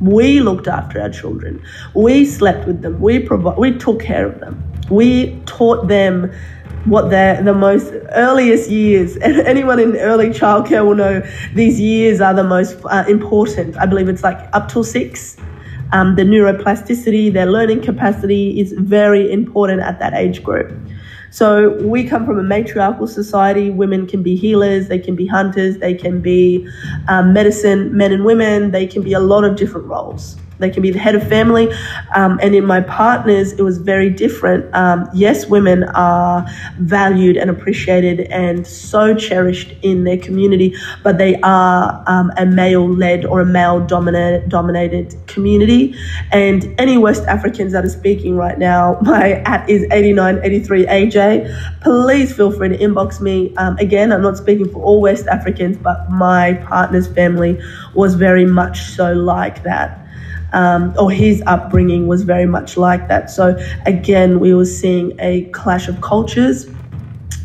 We 0.00 0.40
looked 0.40 0.68
after 0.68 1.00
our 1.00 1.08
children. 1.08 1.62
We 1.94 2.26
slept 2.26 2.66
with 2.66 2.82
them. 2.82 3.00
We 3.00 3.20
provi- 3.20 3.58
we 3.58 3.78
took 3.78 4.00
care 4.02 4.26
of 4.26 4.40
them. 4.40 4.62
We 4.90 5.40
taught 5.46 5.88
them 5.88 6.30
what 6.86 7.10
their 7.10 7.42
the 7.42 7.54
most 7.54 7.92
earliest 8.12 8.70
years 8.70 9.16
and 9.24 9.40
anyone 9.40 9.78
in 9.78 9.96
early 9.96 10.28
childcare 10.28 10.84
will 10.84 10.94
know 10.94 11.22
these 11.54 11.80
years 11.80 12.20
are 12.20 12.34
the 12.34 12.44
most 12.44 12.76
uh, 12.86 13.04
important 13.08 13.76
i 13.78 13.86
believe 13.86 14.08
it's 14.08 14.22
like 14.22 14.48
up 14.52 14.68
till 14.68 14.84
six 14.84 15.36
um, 15.94 16.16
the 16.16 16.22
neuroplasticity, 16.22 17.32
their 17.32 17.46
learning 17.46 17.80
capacity 17.80 18.58
is 18.60 18.72
very 18.72 19.30
important 19.30 19.80
at 19.80 20.00
that 20.00 20.12
age 20.12 20.42
group. 20.42 20.76
So 21.30 21.80
we 21.82 22.04
come 22.04 22.26
from 22.26 22.38
a 22.38 22.42
matriarchal 22.42 23.06
society. 23.06 23.70
Women 23.70 24.06
can 24.06 24.22
be 24.22 24.34
healers, 24.34 24.88
they 24.88 24.98
can 24.98 25.14
be 25.14 25.26
hunters, 25.26 25.78
they 25.78 25.94
can 25.94 26.20
be 26.20 26.68
um, 27.08 27.32
medicine, 27.32 27.96
men 27.96 28.12
and 28.12 28.24
women, 28.24 28.72
they 28.72 28.86
can 28.86 29.02
be 29.02 29.12
a 29.12 29.20
lot 29.20 29.44
of 29.44 29.56
different 29.56 29.86
roles. 29.86 30.36
They 30.58 30.70
can 30.70 30.82
be 30.82 30.90
the 30.90 30.98
head 30.98 31.14
of 31.14 31.26
family. 31.28 31.72
Um, 32.14 32.38
and 32.42 32.54
in 32.54 32.64
my 32.64 32.80
partners, 32.80 33.52
it 33.52 33.62
was 33.62 33.78
very 33.78 34.10
different. 34.10 34.72
Um, 34.74 35.08
yes, 35.12 35.46
women 35.46 35.84
are 35.94 36.46
valued 36.78 37.36
and 37.36 37.50
appreciated 37.50 38.20
and 38.30 38.66
so 38.66 39.14
cherished 39.14 39.74
in 39.82 40.04
their 40.04 40.18
community, 40.18 40.74
but 41.02 41.18
they 41.18 41.40
are 41.40 42.02
um, 42.06 42.32
a 42.36 42.46
male 42.46 42.88
led 42.88 43.24
or 43.24 43.40
a 43.40 43.46
male 43.46 43.80
dominated, 43.80 45.14
community. 45.26 45.94
And 46.32 46.72
any 46.78 46.98
West 46.98 47.24
Africans 47.24 47.72
that 47.72 47.84
are 47.84 47.90
speaking 47.90 48.36
right 48.36 48.58
now, 48.58 48.98
my 49.02 49.42
at 49.44 49.68
is 49.68 49.82
8983AJ. 49.88 51.82
Please 51.82 52.34
feel 52.34 52.52
free 52.52 52.68
to 52.68 52.78
inbox 52.78 53.20
me. 53.20 53.54
Um, 53.56 53.76
again, 53.78 54.12
I'm 54.12 54.22
not 54.22 54.36
speaking 54.36 54.68
for 54.68 54.82
all 54.82 55.00
West 55.00 55.26
Africans, 55.26 55.76
but 55.76 56.08
my 56.10 56.54
partner's 56.68 57.08
family 57.08 57.60
was 57.94 58.14
very 58.14 58.46
much 58.46 58.82
so 58.82 59.12
like 59.12 59.62
that 59.64 60.03
um, 60.54 60.94
or 60.98 61.10
his 61.10 61.42
upbringing 61.46 62.06
was 62.06 62.22
very 62.22 62.46
much 62.46 62.76
like 62.76 63.08
that. 63.08 63.30
So 63.30 63.58
again, 63.86 64.40
we 64.40 64.54
were 64.54 64.64
seeing 64.64 65.12
a 65.18 65.42
clash 65.50 65.88
of 65.88 66.00
cultures. 66.00 66.66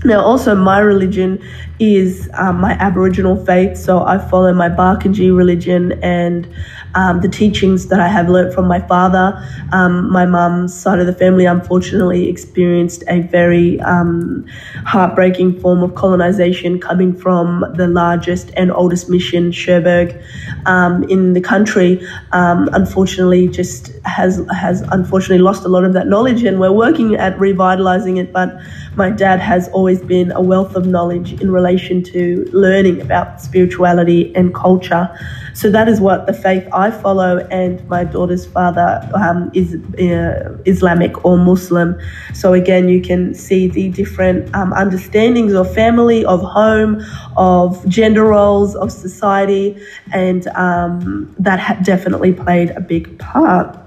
Now, 0.06 0.22
also, 0.22 0.56
my 0.56 0.80
religion 0.80 1.44
is 1.80 2.30
um, 2.34 2.60
my 2.60 2.74
Aboriginal 2.74 3.44
faith, 3.46 3.78
so 3.78 4.04
I 4.04 4.18
follow 4.18 4.54
my 4.54 4.68
Barkindji 4.68 5.36
religion 5.36 5.94
and 6.04 6.48
um, 6.96 7.22
the 7.22 7.30
teachings 7.30 7.88
that 7.88 8.00
I 8.00 8.08
have 8.08 8.28
learnt 8.28 8.54
from 8.54 8.68
my 8.68 8.80
father. 8.82 9.42
Um, 9.72 10.12
my 10.12 10.26
mum's 10.26 10.74
side 10.74 11.00
of 11.00 11.06
the 11.06 11.14
family, 11.14 11.46
unfortunately, 11.46 12.28
experienced 12.28 13.04
a 13.08 13.22
very 13.22 13.80
um, 13.82 14.46
heartbreaking 14.86 15.60
form 15.60 15.84
of 15.84 15.96
colonization 15.96 16.80
coming 16.80 17.16
from 17.16 17.64
the 17.76 17.88
largest 17.88 18.52
and 18.58 18.72
oldest 18.72 19.10
mission, 19.10 19.52
Cherbourg, 19.52 20.22
um, 20.66 21.04
in 21.06 21.34
the 21.34 21.42
country. 21.42 22.06
Um, 22.32 22.70
unfortunately, 22.74 23.48
just 23.48 23.94
has 24.04 24.42
has 24.52 24.82
unfortunately 24.92 25.40
lost 25.40 25.64
a 25.64 25.70
lot 25.70 25.86
of 25.86 25.94
that 25.94 26.08
knowledge, 26.08 26.44
and 26.44 26.60
we're 26.60 26.72
working 26.72 27.16
at 27.16 27.40
revitalizing 27.40 28.18
it. 28.18 28.34
But 28.34 28.60
my 28.96 29.12
dad 29.12 29.40
has 29.40 29.70
always 29.70 30.02
been 30.02 30.32
a 30.32 30.42
wealth 30.42 30.76
of 30.76 30.86
knowledge 30.86 31.40
in 31.40 31.52
relation 31.52 31.69
to 31.78 32.50
learning 32.54 33.02
about 33.02 33.42
spirituality 33.42 34.34
and 34.36 34.54
culture. 34.54 35.10
So 35.54 35.70
that 35.72 35.90
is 35.90 36.00
what 36.00 36.26
the 36.26 36.34
faith 36.34 36.68
I 36.74 36.90
follow, 36.90 37.40
and 37.52 37.86
my 37.90 38.04
daughter's 38.04 38.46
father 38.46 39.02
um, 39.14 39.52
is 39.54 39.76
uh, 40.00 40.58
Islamic 40.66 41.26
or 41.26 41.38
Muslim. 41.38 42.00
So 42.34 42.54
again, 42.54 42.88
you 42.88 43.02
can 43.02 43.34
see 43.34 43.68
the 43.68 43.90
different 43.90 44.54
um, 44.56 44.72
understandings 44.74 45.54
of 45.54 45.74
family, 45.74 46.24
of 46.24 46.42
home, 46.42 47.04
of 47.36 47.86
gender 47.88 48.24
roles, 48.24 48.76
of 48.76 48.92
society, 48.92 49.78
and 50.14 50.48
um, 50.50 51.34
that 51.40 51.60
ha- 51.60 51.80
definitely 51.84 52.34
played 52.34 52.70
a 52.72 52.82
big 52.82 53.20
part. 53.20 53.78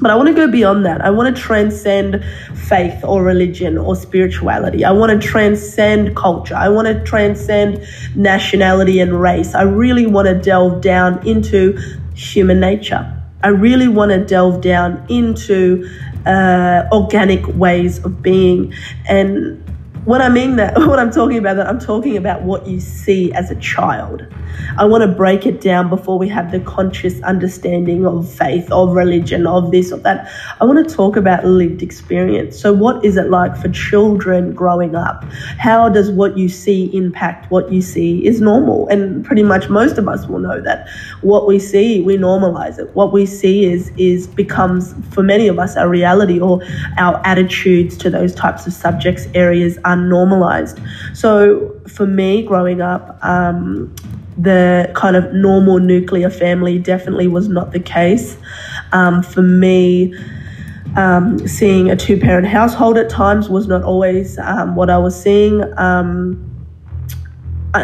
But 0.00 0.10
I 0.10 0.16
want 0.16 0.28
to 0.28 0.34
go 0.34 0.50
beyond 0.50 0.84
that. 0.84 1.00
I 1.00 1.10
want 1.10 1.34
to 1.34 1.42
transcend 1.42 2.22
faith 2.54 3.02
or 3.02 3.22
religion 3.22 3.78
or 3.78 3.96
spirituality. 3.96 4.84
I 4.84 4.92
want 4.92 5.10
to 5.20 5.26
transcend 5.26 6.14
culture. 6.14 6.54
I 6.54 6.68
want 6.68 6.86
to 6.86 7.02
transcend 7.04 7.86
nationality 8.14 9.00
and 9.00 9.18
race. 9.20 9.54
I 9.54 9.62
really 9.62 10.06
want 10.06 10.28
to 10.28 10.34
delve 10.34 10.82
down 10.82 11.26
into 11.26 11.78
human 12.14 12.60
nature. 12.60 13.10
I 13.42 13.48
really 13.48 13.88
want 13.88 14.10
to 14.10 14.24
delve 14.24 14.60
down 14.60 15.04
into 15.08 15.88
uh, 16.26 16.84
organic 16.92 17.46
ways 17.56 18.04
of 18.04 18.22
being. 18.22 18.74
And 19.08 19.62
when 20.04 20.20
I 20.20 20.28
mean 20.28 20.56
that, 20.56 20.76
when 20.78 20.98
I'm 20.98 21.10
talking 21.10 21.38
about 21.38 21.56
that, 21.56 21.66
I'm 21.66 21.80
talking 21.80 22.16
about 22.16 22.42
what 22.42 22.66
you 22.66 22.80
see 22.80 23.32
as 23.32 23.50
a 23.50 23.56
child. 23.56 24.26
I 24.78 24.84
want 24.84 25.02
to 25.02 25.08
break 25.08 25.46
it 25.46 25.60
down 25.60 25.88
before 25.88 26.18
we 26.18 26.28
have 26.28 26.50
the 26.50 26.60
conscious 26.60 27.20
understanding 27.22 28.06
of 28.06 28.30
faith, 28.32 28.70
of 28.70 28.92
religion, 28.92 29.46
of 29.46 29.70
this, 29.70 29.90
of 29.90 30.02
that. 30.02 30.30
I 30.60 30.64
want 30.64 30.86
to 30.86 30.94
talk 30.94 31.16
about 31.16 31.44
lived 31.44 31.82
experience. 31.82 32.58
So, 32.58 32.72
what 32.72 33.04
is 33.04 33.16
it 33.16 33.30
like 33.30 33.56
for 33.56 33.68
children 33.68 34.52
growing 34.54 34.94
up? 34.94 35.24
How 35.58 35.88
does 35.88 36.10
what 36.10 36.36
you 36.36 36.48
see 36.48 36.94
impact 36.96 37.50
what 37.50 37.72
you 37.72 37.80
see 37.80 38.26
is 38.26 38.40
normal? 38.40 38.88
And 38.88 39.24
pretty 39.24 39.42
much 39.42 39.68
most 39.68 39.98
of 39.98 40.08
us 40.08 40.26
will 40.26 40.40
know 40.40 40.60
that 40.60 40.88
what 41.22 41.46
we 41.46 41.58
see, 41.58 42.02
we 42.02 42.16
normalize 42.16 42.78
it. 42.78 42.94
What 42.94 43.12
we 43.12 43.26
see 43.26 43.64
is 43.64 43.90
is 43.96 44.26
becomes 44.26 44.94
for 45.10 45.22
many 45.22 45.48
of 45.48 45.58
us 45.58 45.76
our 45.76 45.88
reality 45.88 46.40
or 46.40 46.62
our 46.98 47.20
attitudes 47.24 47.96
to 47.98 48.10
those 48.10 48.34
types 48.34 48.66
of 48.66 48.72
subjects 48.72 49.26
areas 49.34 49.78
are 49.84 49.96
normalized. 49.96 50.80
So 51.14 51.78
for 51.88 52.06
me, 52.06 52.42
growing 52.42 52.80
up. 52.80 53.18
Um, 53.22 53.94
the 54.38 54.90
kind 54.94 55.16
of 55.16 55.32
normal 55.32 55.78
nuclear 55.78 56.30
family 56.30 56.78
definitely 56.78 57.26
was 57.26 57.48
not 57.48 57.72
the 57.72 57.80
case. 57.80 58.36
Um, 58.92 59.22
for 59.22 59.42
me, 59.42 60.14
um, 60.96 61.46
seeing 61.46 61.90
a 61.90 61.96
two 61.96 62.18
parent 62.18 62.46
household 62.46 62.96
at 62.98 63.08
times 63.08 63.48
was 63.48 63.66
not 63.66 63.82
always 63.82 64.38
um, 64.38 64.76
what 64.76 64.90
I 64.90 64.98
was 64.98 65.20
seeing. 65.20 65.62
Um, 65.78 66.55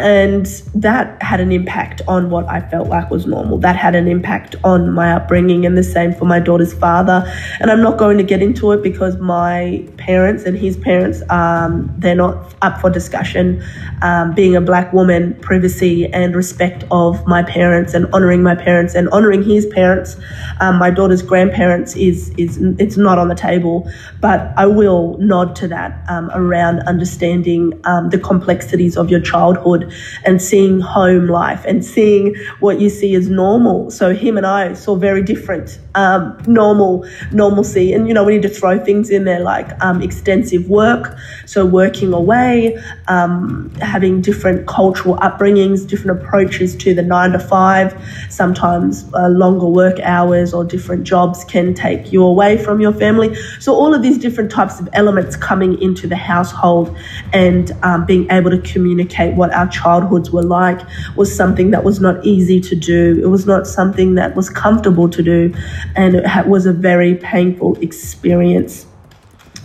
and 0.01 0.45
that 0.75 1.21
had 1.21 1.39
an 1.39 1.51
impact 1.51 2.01
on 2.07 2.29
what 2.29 2.47
I 2.47 2.61
felt 2.61 2.87
like 2.87 3.09
was 3.09 3.25
normal. 3.25 3.57
That 3.57 3.75
had 3.75 3.95
an 3.95 4.07
impact 4.07 4.55
on 4.63 4.91
my 4.91 5.13
upbringing, 5.13 5.65
and 5.65 5.77
the 5.77 5.83
same 5.83 6.13
for 6.13 6.25
my 6.25 6.39
daughter's 6.39 6.73
father. 6.73 7.23
And 7.59 7.69
I'm 7.69 7.81
not 7.81 7.97
going 7.97 8.17
to 8.17 8.23
get 8.23 8.41
into 8.41 8.71
it 8.71 8.83
because 8.83 9.17
my 9.17 9.87
parents 9.97 10.43
and 10.43 10.57
his 10.57 10.77
parents, 10.77 11.21
um, 11.29 11.93
they're 11.97 12.15
not 12.15 12.53
up 12.61 12.79
for 12.79 12.89
discussion. 12.89 13.63
Um, 14.01 14.33
being 14.33 14.55
a 14.55 14.61
black 14.61 14.93
woman, 14.93 15.35
privacy 15.41 16.05
and 16.13 16.35
respect 16.35 16.83
of 16.91 17.25
my 17.27 17.43
parents, 17.43 17.93
and 17.93 18.05
honoring 18.13 18.43
my 18.43 18.55
parents 18.55 18.95
and 18.95 19.09
honoring 19.09 19.43
his 19.43 19.65
parents, 19.65 20.17
um, 20.59 20.77
my 20.77 20.89
daughter's 20.89 21.21
grandparents 21.21 21.95
is 21.95 22.29
is 22.37 22.57
it's 22.79 22.97
not 22.97 23.17
on 23.17 23.27
the 23.27 23.35
table. 23.35 23.89
But 24.21 24.53
I 24.57 24.65
will 24.65 25.17
nod 25.17 25.55
to 25.57 25.67
that 25.69 26.03
um, 26.09 26.29
around 26.33 26.81
understanding 26.81 27.79
um, 27.85 28.09
the 28.09 28.19
complexities 28.19 28.97
of 28.97 29.09
your 29.09 29.19
childhood 29.19 29.82
and 30.25 30.41
seeing 30.41 30.79
home 30.79 31.27
life 31.27 31.63
and 31.65 31.83
seeing 31.83 32.35
what 32.59 32.79
you 32.79 32.89
see 32.89 33.15
as 33.15 33.29
normal. 33.29 33.91
So 33.91 34.13
him 34.13 34.37
and 34.37 34.45
I 34.45 34.73
saw 34.73 34.95
very 34.95 35.23
different 35.23 35.79
um, 35.95 36.37
normal 36.47 37.05
normalcy, 37.31 37.93
and 37.93 38.07
you 38.07 38.13
know 38.13 38.23
we 38.23 38.33
need 38.33 38.41
to 38.43 38.49
throw 38.49 38.83
things 38.83 39.09
in 39.09 39.25
there 39.25 39.41
like 39.41 39.69
um, 39.83 40.01
extensive 40.01 40.67
work, 40.69 41.15
so 41.45 41.65
working 41.65 42.13
away, 42.13 42.81
um, 43.07 43.71
having 43.81 44.21
different 44.21 44.67
cultural 44.67 45.17
upbringings, 45.17 45.87
different 45.87 46.19
approaches 46.19 46.75
to 46.77 46.93
the 46.93 47.03
nine 47.03 47.31
to 47.31 47.39
five. 47.39 47.93
Sometimes 48.29 49.05
uh, 49.13 49.27
longer 49.27 49.67
work 49.67 49.99
hours 49.99 50.53
or 50.53 50.63
different 50.63 51.03
jobs 51.03 51.43
can 51.45 51.73
take 51.73 52.11
you 52.11 52.23
away 52.23 52.57
from 52.57 52.81
your 52.81 52.93
family. 52.93 53.35
So 53.59 53.73
all 53.73 53.93
of 53.93 54.01
these 54.01 54.17
different 54.17 54.51
types 54.51 54.79
of 54.79 54.89
elements 54.93 55.35
coming 55.35 55.79
into 55.81 56.07
the 56.07 56.15
household 56.15 56.95
and 57.31 57.71
um, 57.83 58.05
being 58.05 58.29
able 58.31 58.51
to 58.51 58.61
communicate 58.61 59.35
what 59.35 59.53
our 59.53 59.67
childhoods 59.73 60.31
were 60.31 60.43
like 60.43 60.79
was 61.17 61.35
something 61.35 61.71
that 61.71 61.83
was 61.83 61.99
not 61.99 62.23
easy 62.25 62.61
to 62.61 62.75
do. 62.75 63.19
It 63.21 63.27
was 63.27 63.45
not 63.45 63.67
something 63.67 64.15
that 64.15 64.35
was 64.35 64.49
comfortable 64.49 65.09
to 65.09 65.23
do, 65.23 65.53
and 65.95 66.15
it 66.15 66.47
was 66.47 66.65
a 66.65 66.73
very 66.73 67.15
painful 67.15 67.77
experience. 67.81 68.85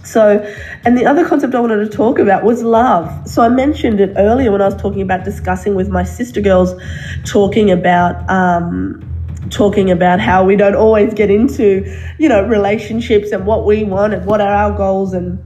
So, 0.05 0.39
and 0.87 0.97
the 0.97 1.05
other 1.05 1.29
concept 1.29 1.55
I 1.55 1.61
wanted 1.61 1.85
to 1.85 1.89
talk 1.95 2.19
about 2.19 2.43
was 2.43 2.63
love. 2.63 3.29
So, 3.29 3.43
I 3.43 3.51
mentioned 3.51 4.01
it 4.01 4.15
earlier 4.17 4.51
when 4.51 4.63
I 4.63 4.65
was 4.65 4.81
talking 4.81 5.03
about 5.03 5.25
discussing 5.25 5.75
with 5.75 5.91
my 5.91 6.05
sister 6.05 6.41
girls, 6.41 6.75
talking 7.25 7.71
about. 7.71 8.29
Um, 8.31 9.05
talking 9.51 9.91
about 9.91 10.21
how 10.21 10.45
we 10.45 10.57
don't 10.57 10.75
always 10.75 11.15
get 11.15 11.31
into 11.31 11.83
you 12.19 12.29
know 12.29 12.47
relationships 12.47 13.31
and 13.31 13.47
what 13.47 13.65
we 13.65 13.83
want 13.83 14.13
and 14.13 14.27
what 14.27 14.43
are 14.43 14.53
our 14.53 14.77
goals 14.77 15.15
and 15.15 15.39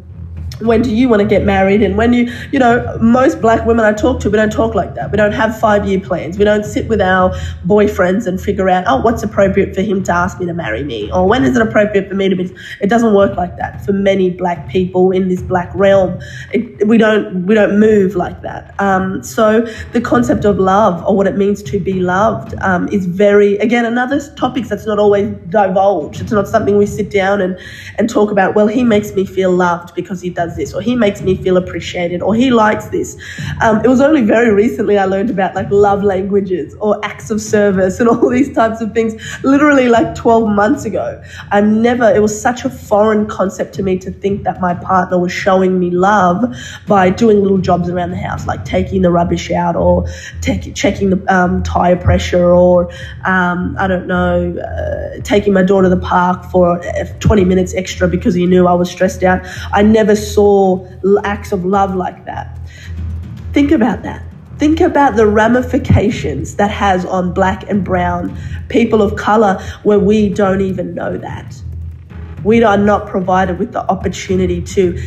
when 0.65 0.83
do 0.83 0.95
you 0.95 1.09
want 1.09 1.21
to 1.21 1.29
get 1.29 1.45
married? 1.45 1.83
And 1.83 1.97
when 1.97 2.13
you 2.13 2.33
you 2.53 2.59
know 2.59 2.99
most 3.01 3.41
black 3.41 3.67
women 3.67 3.85
i 3.85 3.93
talk 3.93 4.21
to 4.21 4.31
we 4.31 4.37
don't 4.37 4.53
talk 4.53 4.75
like 4.75 4.95
that. 4.95 5.11
We 5.11 5.17
don't 5.17 5.33
have 5.33 5.59
five 5.59 5.87
year 5.87 6.01
plans. 6.01 6.39
We 6.39 6.45
don't 6.45 6.65
sit 6.65 6.89
with 6.89 7.01
our 7.01 7.31
boyfriends 7.67 8.27
and 8.27 8.41
figure 8.41 8.69
out 8.69 8.85
oh 8.87 9.01
what's 9.01 9.23
appropriate 9.23 9.75
for 9.75 9.83
him 9.83 10.03
to 10.05 10.13
ask 10.13 10.39
me 10.39 10.47
to 10.47 10.55
marry 10.55 10.85
me? 10.85 11.11
Or 11.13 11.29
when 11.29 11.45
is 11.45 11.57
it 11.57 11.63
appropriate 11.67 12.09
for 12.09 12.15
me 12.15 12.29
to 12.29 12.37
be 12.37 12.55
it 12.81 12.89
doesn't 12.89 13.15
work 13.15 13.37
like 13.37 13.57
that 13.57 13.85
for 13.85 13.93
many 13.93 14.31
black 14.31 14.69
people 14.69 15.11
in 15.11 15.29
this 15.29 15.43
black 15.43 15.71
realm. 15.75 16.19
It, 16.53 16.87
we 16.87 16.99
don't 16.99 17.47
we 17.47 17.55
don't 17.55 17.79
move 17.79 18.17
like 18.17 18.43
that. 18.43 18.75
Um, 18.81 19.23
so 19.23 19.63
the 19.93 20.01
concept 20.01 20.45
of 20.45 20.59
love 20.59 21.05
or 21.07 21.17
what 21.17 21.27
it 21.27 21.37
means 21.37 21.63
to 21.65 21.79
be 21.79 22.01
loved 22.01 22.55
um, 22.61 22.89
is 22.89 23.07
very 23.07 23.57
again 23.59 23.85
another 23.85 24.21
topic 24.35 24.65
that's 24.67 24.87
not 24.87 24.99
always 24.99 25.29
divulged. 25.49 26.21
It's 26.21 26.33
not 26.33 26.49
something 26.49 26.79
we 26.79 26.87
sit 26.87 27.11
down 27.11 27.41
and 27.41 27.59
and 27.99 28.09
talk 28.09 28.31
about 28.31 28.55
well 28.55 28.67
he 28.67 28.85
makes 28.85 29.13
me 29.13 29.25
feel 29.25 29.51
loved 29.51 29.95
because 29.95 30.21
he 30.21 30.31
does 30.31 30.52
this, 30.57 30.75
or 30.75 30.81
he 30.81 30.95
makes 30.95 31.23
me 31.23 31.37
feel 31.37 31.57
appreciated, 31.57 32.23
or 32.23 32.35
he 32.35 32.51
likes 32.51 32.87
this. 32.87 33.17
Um, 33.61 33.85
it 33.85 33.89
was 33.89 34.01
only 34.01 34.23
very 34.23 34.53
recently 34.53 34.99
I 34.99 35.05
learned 35.05 35.31
about 35.31 35.55
like 35.55 35.71
love 35.71 36.03
languages 36.03 36.75
or 36.81 37.03
acts 37.05 37.31
of 37.31 37.41
service 37.41 38.01
and 38.01 38.09
all 38.09 38.29
these 38.29 38.53
types 38.55 38.81
of 38.81 38.93
things, 38.93 39.15
literally 39.43 39.89
like 39.89 40.15
12 40.15 40.49
months 40.49 40.85
ago. 40.85 41.23
I 41.51 41.61
never, 41.61 42.11
it 42.13 42.21
was 42.21 42.39
such 42.39 42.65
a 42.65 42.71
foreign 42.71 43.27
concept 43.27 43.75
to 43.75 43.83
me 43.83 43.99
to 43.99 44.11
think 44.11 44.45
that 44.45 44.61
my 44.61 44.75
partner 44.75 45.19
was 45.19 45.33
showing 45.33 45.79
me 45.79 45.91
love 45.91 46.45
by 46.87 47.11
doing 47.11 47.43
little 47.43 47.59
jobs 47.59 47.89
around 47.89 48.11
the 48.11 48.17
house, 48.17 48.47
like 48.47 48.65
taking 48.65 49.03
the 49.03 49.11
rubbish 49.11 49.51
out 49.51 49.77
or 49.77 50.07
take, 50.41 50.75
checking 50.75 51.11
the 51.11 51.35
um, 51.35 51.63
tire 51.63 51.97
pressure 51.97 52.53
or, 52.53 52.91
um, 53.25 53.77
I 53.79 53.87
don't 53.87 54.07
know, 54.07 54.57
uh, 54.59 55.21
taking 55.23 55.53
my 55.53 55.63
daughter 55.63 55.89
to 55.89 55.95
the 55.95 56.01
park 56.01 56.45
for 56.51 56.85
uh, 56.85 57.05
20 57.21 57.45
minutes 57.45 57.75
extra 57.75 58.09
because 58.09 58.35
he 58.35 58.47
knew 58.47 58.67
I 58.67 58.75
was 58.75 58.91
stressed 58.91 59.23
out. 59.23 59.43
I 59.73 59.83
never 59.83 60.15
saw 60.35 60.87
acts 61.25 61.53
of 61.53 61.65
love 61.65 61.95
like 61.95 62.25
that. 62.25 62.59
Think 63.53 63.71
about 63.71 64.03
that. 64.03 64.23
Think 64.59 64.81
about 64.81 65.17
the 65.17 65.27
ramifications 65.27 66.55
that 66.57 66.71
has 66.71 67.05
on 67.05 67.33
black 67.35 67.69
and 67.69 67.85
brown 67.85 68.37
people 68.69 69.03
of 69.03 69.17
color 69.17 69.61
where 69.83 69.99
we 69.99 70.29
don't 70.29 70.61
even 70.61 70.95
know 70.95 71.19
that. 71.19 71.61
We 72.45 72.63
are 72.63 72.79
not 72.79 73.07
provided 73.07 73.59
with 73.59 73.73
the 73.73 73.89
opportunity 73.91 74.63
to 74.63 75.01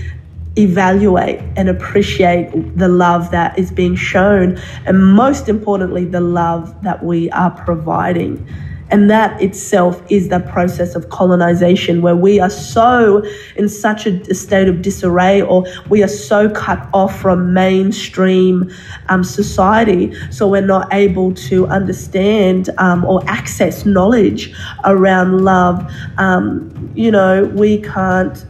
evaluate 0.58 1.42
and 1.58 1.70
appreciate 1.70 2.78
the 2.78 2.88
love 2.88 3.32
that 3.32 3.58
is 3.60 3.72
being 3.72 3.96
shown, 3.96 4.58
and 4.86 5.14
most 5.14 5.50
importantly, 5.50 6.06
the 6.06 6.22
love 6.22 6.82
that 6.84 7.04
we 7.04 7.30
are 7.32 7.52
providing. 7.52 8.48
And 8.92 9.10
that 9.10 9.42
itself 9.42 10.02
is 10.10 10.30
the 10.30 10.40
process 10.40 10.96
of 10.96 11.10
colonization, 11.10 12.02
where 12.02 12.16
we 12.16 12.40
are 12.40 12.50
so 12.50 13.24
in 13.56 13.68
such 13.68 14.06
a, 14.06 14.34
state 14.34 14.68
of 14.68 14.82
disarray, 14.82 15.42
or 15.42 15.66
we 15.90 16.04
are 16.04 16.08
so 16.08 16.50
cut 16.50 16.88
off 16.94 17.20
from 17.20 17.54
mainstream 17.54 18.72
um, 19.10 19.24
society, 19.24 20.14
so 20.30 20.48
we're 20.48 20.62
not 20.62 20.94
able 20.94 21.34
to 21.34 21.68
understand 21.68 22.70
um, 22.78 23.04
or 23.06 23.22
access 23.28 23.86
knowledge 23.86 24.54
around 24.84 25.44
love. 25.44 25.92
Um, 26.18 26.92
you 26.96 27.12
know, 27.12 27.46
we 27.56 27.82
can't 27.82 28.46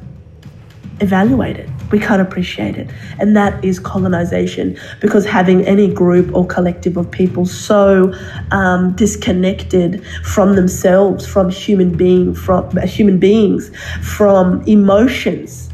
evaluate 1.01 1.57
it 1.57 1.69
we 1.91 1.99
can't 1.99 2.21
appreciate 2.21 2.77
it. 2.77 2.89
And 3.19 3.35
that 3.35 3.63
is 3.63 3.79
colonization 3.79 4.77
because 4.99 5.25
having 5.25 5.65
any 5.65 5.91
group 5.93 6.33
or 6.35 6.45
collective 6.45 6.97
of 6.97 7.09
people 7.09 7.45
so 7.45 8.13
um, 8.51 8.95
disconnected 8.95 10.05
from 10.23 10.55
themselves, 10.55 11.25
from 11.25 11.49
human 11.49 11.95
being, 11.95 12.33
from 12.33 12.77
uh, 12.77 12.85
human 12.85 13.19
beings, 13.19 13.71
from 14.01 14.61
emotions 14.63 15.69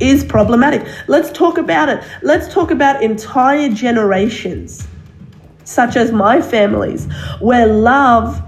is 0.00 0.24
problematic. 0.24 0.86
Let's 1.08 1.30
talk 1.30 1.58
about 1.58 1.88
it. 1.90 2.02
Let's 2.22 2.52
talk 2.52 2.70
about 2.70 3.02
entire 3.02 3.68
generations, 3.68 4.88
such 5.64 5.96
as 5.96 6.10
my 6.10 6.40
families, 6.40 7.06
where 7.40 7.66
love 7.66 8.42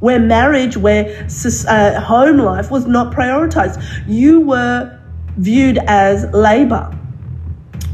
where 0.00 0.18
marriage, 0.18 0.76
where 0.76 1.26
uh, 1.68 2.00
home 2.00 2.38
life 2.38 2.70
was 2.70 2.86
not 2.86 3.14
prioritized. 3.14 3.82
You 4.06 4.40
were 4.40 4.98
viewed 5.36 5.78
as 5.86 6.24
labor. 6.32 6.96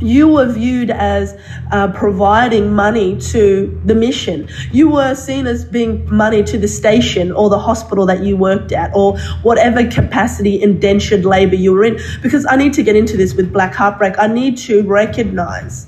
You 0.01 0.29
were 0.29 0.53
viewed 0.53 0.91
as 0.91 1.39
uh, 1.73 1.91
providing 1.93 2.75
money 2.75 3.19
to 3.33 3.81
the 3.87 3.95
mission. 3.95 4.47
You 4.71 4.91
were 4.91 5.15
seen 5.15 5.47
as 5.47 5.65
being 5.65 6.07
money 6.15 6.43
to 6.45 6.59
the 6.59 6.69
station 6.69 7.33
or 7.33 7.49
the 7.49 7.59
hospital 7.59 8.05
that 8.07 8.23
you 8.23 8.37
worked 8.37 8.73
at 8.73 8.91
or 8.95 9.19
whatever 9.43 9.89
capacity 9.89 10.63
indentured 10.63 11.25
labor 11.25 11.55
you 11.55 11.73
were 11.73 11.85
in. 11.85 11.99
Because 12.23 12.45
I 12.47 12.57
need 12.57 12.75
to 12.75 12.83
get 12.83 12.95
into 12.95 13.17
this 13.17 13.35
with 13.35 13.53
Blak 13.53 13.75
Heartbreak. 13.75 14.19
I 14.19 14.27
need 14.27 14.59
to 14.59 14.83
recognize 14.83 15.87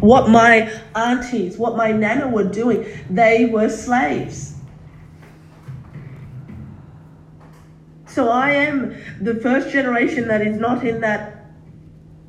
what 0.00 0.28
my 0.30 0.72
aunties, 0.94 1.58
what 1.58 1.76
my 1.76 1.92
nana 1.92 2.28
were 2.28 2.44
doing. 2.44 2.86
They 3.08 3.46
were 3.46 3.68
slaves. 3.68 4.54
So 8.06 8.28
I 8.28 8.50
am 8.50 8.96
the 9.20 9.36
first 9.36 9.70
generation 9.70 10.26
that 10.28 10.40
is 10.40 10.58
not 10.58 10.84
in 10.84 11.00
that 11.00 11.46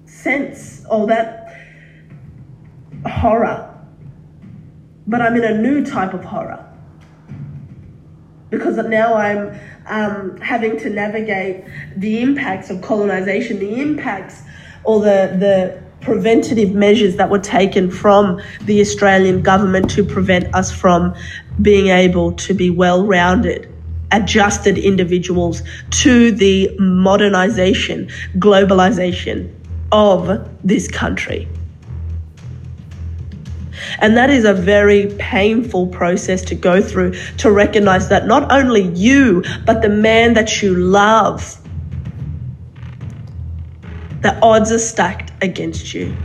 sense 0.05 0.85
or 0.89 1.07
that 1.07 1.57
horror. 3.05 3.67
But 5.07 5.21
I'm 5.21 5.35
in 5.35 5.43
a 5.43 5.59
new 5.59 5.83
type 5.83 6.13
of 6.13 6.23
horror 6.23 6.67
because 8.51 8.75
now 8.87 9.15
I'm 9.15 9.59
um, 9.87 10.37
having 10.37 10.77
to 10.79 10.89
navigate 10.89 11.65
the 11.95 12.21
impacts 12.21 12.69
of 12.69 12.81
colonization, 12.81 13.57
the 13.59 13.81
impacts 13.81 14.43
or 14.83 14.99
the, 14.99 15.35
the 15.39 15.81
preventative 16.01 16.73
measures 16.73 17.15
that 17.15 17.29
were 17.29 17.39
taken 17.39 17.89
from 17.89 18.41
the 18.63 18.81
Australian 18.81 19.41
government 19.41 19.89
to 19.91 20.03
prevent 20.03 20.53
us 20.53 20.71
from 20.71 21.15
being 21.61 21.87
able 21.87 22.33
to 22.33 22.53
be 22.53 22.69
well 22.69 23.05
rounded. 23.05 23.67
Adjusted 24.11 24.77
individuals 24.77 25.61
to 25.91 26.31
the 26.31 26.75
modernization, 26.79 28.09
globalization 28.37 29.53
of 29.91 30.49
this 30.63 30.87
country. 30.87 31.47
And 33.99 34.17
that 34.17 34.29
is 34.29 34.45
a 34.45 34.53
very 34.53 35.07
painful 35.17 35.87
process 35.87 36.41
to 36.45 36.55
go 36.55 36.81
through 36.81 37.13
to 37.37 37.51
recognize 37.51 38.09
that 38.09 38.27
not 38.27 38.51
only 38.51 38.81
you, 38.81 39.43
but 39.65 39.81
the 39.81 39.89
man 39.89 40.33
that 40.33 40.61
you 40.61 40.75
love, 40.75 41.60
the 44.21 44.37
odds 44.41 44.71
are 44.71 44.79
stacked 44.79 45.31
against 45.43 45.93
you. 45.93 46.15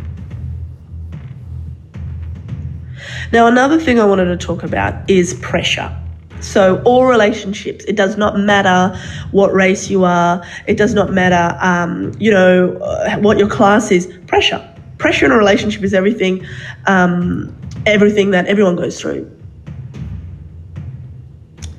Now, 3.32 3.46
another 3.46 3.80
thing 3.80 3.98
I 3.98 4.04
wanted 4.04 4.26
to 4.26 4.36
talk 4.36 4.62
about 4.62 5.08
is 5.10 5.34
pressure. 5.34 5.94
So, 6.40 6.82
all 6.84 7.06
relationships, 7.06 7.84
it 7.86 7.96
does 7.96 8.16
not 8.16 8.38
matter 8.38 8.96
what 9.30 9.52
race 9.52 9.90
you 9.90 10.04
are, 10.04 10.44
it 10.66 10.76
does 10.76 10.94
not 10.94 11.12
matter, 11.12 11.58
um, 11.60 12.12
you 12.20 12.30
know, 12.30 12.76
uh, 12.76 13.16
what 13.18 13.38
your 13.38 13.48
class 13.48 13.90
is, 13.90 14.06
pressure. 14.26 14.62
Pressure 14.98 15.26
in 15.26 15.32
a 15.32 15.36
relationship 15.36 15.82
is 15.82 15.94
everything, 15.94 16.46
um, 16.86 17.54
everything 17.84 18.30
that 18.30 18.46
everyone 18.46 18.76
goes 18.76 19.00
through. 19.00 19.30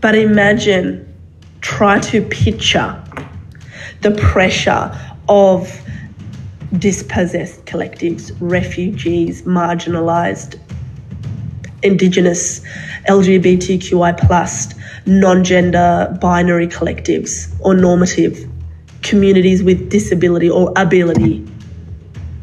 But 0.01 0.15
imagine, 0.15 1.03
try 1.61 1.99
to 1.99 2.21
picture 2.21 3.01
the 4.01 4.11
pressure 4.11 4.95
of 5.29 5.71
dispossessed 6.73 7.65
collectives, 7.65 8.35
refugees, 8.39 9.41
marginalized, 9.43 10.59
indigenous, 11.83 12.61
LGBTQI 13.07 14.17
plus, 14.17 14.73
non-gender 15.05 16.17
binary 16.19 16.67
collectives 16.67 17.53
or 17.61 17.73
normative 17.73 18.49
communities 19.01 19.63
with 19.63 19.89
disability 19.89 20.49
or 20.49 20.73
ability. 20.75 21.47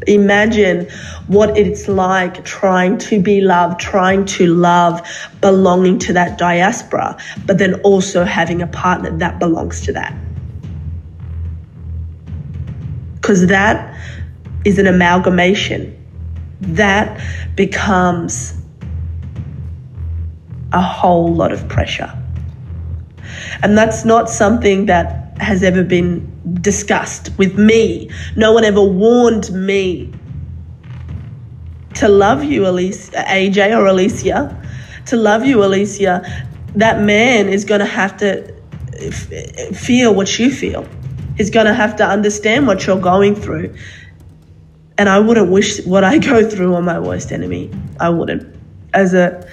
Imagine 0.06 0.86
what 1.26 1.56
it's 1.56 1.88
like 1.88 2.44
trying 2.44 2.98
to 2.98 3.20
be 3.20 3.40
loved, 3.40 3.80
trying 3.80 4.24
to 4.26 4.46
love, 4.46 5.00
belonging 5.40 5.98
to 5.98 6.12
that 6.12 6.38
diaspora, 6.38 7.16
but 7.46 7.58
then 7.58 7.74
also 7.80 8.24
having 8.24 8.62
a 8.62 8.66
partner 8.66 9.10
that 9.18 9.38
belongs 9.38 9.80
to 9.82 9.92
that. 9.92 10.14
Because 13.24 13.46
that 13.46 13.98
is 14.66 14.78
an 14.78 14.86
amalgamation. 14.86 15.96
That 16.60 17.18
becomes 17.56 18.52
a 20.74 20.82
whole 20.82 21.34
lot 21.34 21.50
of 21.50 21.66
pressure. 21.66 22.12
And 23.62 23.78
that's 23.78 24.04
not 24.04 24.28
something 24.28 24.84
that 24.86 25.38
has 25.38 25.62
ever 25.62 25.82
been 25.82 26.30
discussed 26.60 27.30
with 27.38 27.58
me. 27.58 28.10
No 28.36 28.52
one 28.52 28.62
ever 28.62 28.82
warned 28.82 29.50
me 29.52 30.12
to 31.94 32.10
love 32.10 32.44
you, 32.44 32.66
Alicia, 32.66 33.24
AJ 33.26 33.74
or 33.74 33.86
Alicia, 33.86 34.54
to 35.06 35.16
love 35.16 35.46
you, 35.46 35.64
Alicia. 35.64 36.22
That 36.74 37.00
man 37.00 37.48
is 37.48 37.64
going 37.64 37.80
to 37.80 37.86
have 37.86 38.18
to 38.18 38.54
f- 39.00 39.74
feel 39.74 40.14
what 40.14 40.38
you 40.38 40.50
feel. 40.50 40.86
He's 41.36 41.50
going 41.50 41.66
to 41.66 41.74
have 41.74 41.96
to 41.96 42.04
understand 42.04 42.66
what 42.66 42.86
you're 42.86 43.00
going 43.00 43.34
through. 43.34 43.74
And 44.96 45.08
I 45.08 45.18
wouldn't 45.18 45.50
wish 45.50 45.84
what 45.84 46.04
I 46.04 46.18
go 46.18 46.48
through 46.48 46.74
on 46.74 46.84
my 46.84 46.98
worst 46.98 47.32
enemy. 47.32 47.70
I 47.98 48.10
wouldn't. 48.10 48.54
As 48.92 49.12
a 49.14 49.48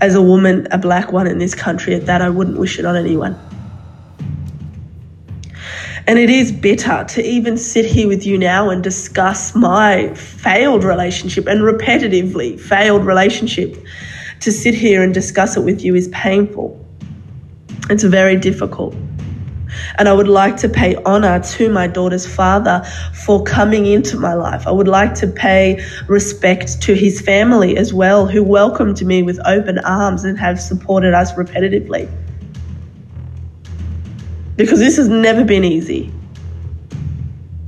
as 0.00 0.14
a 0.14 0.22
woman, 0.22 0.68
a 0.70 0.78
black 0.78 1.10
one 1.10 1.26
in 1.26 1.38
this 1.38 1.54
country, 1.54 1.94
at 1.94 2.04
that, 2.06 2.20
I 2.20 2.28
wouldn't 2.28 2.58
wish 2.58 2.78
it 2.78 2.84
on 2.84 2.96
anyone. 2.96 3.38
And 6.06 6.18
it 6.18 6.30
is 6.30 6.52
bitter 6.52 7.04
to 7.08 7.26
even 7.26 7.56
sit 7.56 7.84
here 7.84 8.06
with 8.06 8.24
you 8.24 8.38
now 8.38 8.70
and 8.70 8.82
discuss 8.82 9.56
my 9.56 10.14
failed 10.14 10.84
relationship 10.84 11.46
and 11.48 11.62
repetitively 11.62 12.60
failed 12.60 13.04
relationship. 13.04 13.76
To 14.40 14.52
sit 14.52 14.74
here 14.74 15.02
and 15.02 15.14
discuss 15.14 15.56
it 15.56 15.60
with 15.60 15.82
you 15.82 15.94
is 15.94 16.08
painful. 16.08 16.78
It's 17.88 18.04
very 18.04 18.36
difficult. 18.36 18.94
And 19.98 20.08
I 20.08 20.12
would 20.12 20.28
like 20.28 20.56
to 20.58 20.68
pay 20.68 20.94
honor 21.04 21.40
to 21.40 21.70
my 21.70 21.86
daughter's 21.86 22.26
father 22.26 22.82
for 23.14 23.42
coming 23.42 23.86
into 23.86 24.18
my 24.18 24.34
life. 24.34 24.66
I 24.66 24.70
would 24.70 24.88
like 24.88 25.14
to 25.16 25.26
pay 25.26 25.82
respect 26.06 26.82
to 26.82 26.94
his 26.94 27.20
family 27.20 27.76
as 27.76 27.94
well, 27.94 28.26
who 28.26 28.42
welcomed 28.42 29.04
me 29.04 29.22
with 29.22 29.38
open 29.46 29.78
arms 29.80 30.24
and 30.24 30.38
have 30.38 30.60
supported 30.60 31.14
us 31.14 31.32
repetitively. 31.32 32.10
Because 34.56 34.78
this 34.78 34.96
has 34.96 35.08
never 35.08 35.44
been 35.44 35.64
easy. 35.64 36.12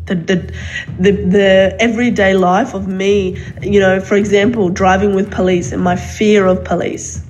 The, 0.06 0.14
the, 0.14 0.54
the, 0.98 1.10
the 1.12 1.76
everyday 1.80 2.34
life 2.34 2.72
of 2.74 2.88
me, 2.88 3.38
you 3.62 3.78
know, 3.78 4.00
for 4.00 4.14
example, 4.16 4.70
driving 4.70 5.14
with 5.14 5.30
police 5.30 5.72
and 5.72 5.82
my 5.82 5.96
fear 5.96 6.46
of 6.46 6.64
police 6.64 7.22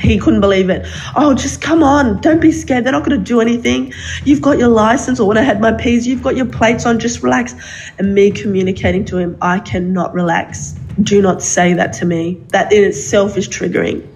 he 0.00 0.18
couldn't 0.18 0.40
believe 0.40 0.70
it. 0.70 0.86
Oh, 1.16 1.34
just 1.34 1.60
come 1.60 1.82
on. 1.82 2.20
Don't 2.20 2.40
be 2.40 2.52
scared. 2.52 2.84
They're 2.84 2.92
not 2.92 3.04
going 3.04 3.18
to 3.18 3.24
do 3.24 3.40
anything. 3.40 3.92
You've 4.24 4.42
got 4.42 4.58
your 4.58 4.68
license, 4.68 5.20
or 5.20 5.28
when 5.28 5.38
I 5.38 5.42
had 5.42 5.60
my 5.60 5.72
P's, 5.72 6.06
you've 6.06 6.22
got 6.22 6.36
your 6.36 6.46
plates 6.46 6.84
on. 6.84 6.98
Just 6.98 7.22
relax. 7.22 7.54
And 7.98 8.14
me 8.14 8.30
communicating 8.30 9.04
to 9.06 9.18
him, 9.18 9.36
I 9.40 9.60
cannot 9.60 10.12
relax. 10.14 10.72
Do 11.02 11.22
not 11.22 11.42
say 11.42 11.74
that 11.74 11.92
to 11.94 12.04
me. 12.04 12.40
That 12.48 12.72
in 12.72 12.82
itself 12.84 13.36
is 13.36 13.48
triggering. 13.48 14.06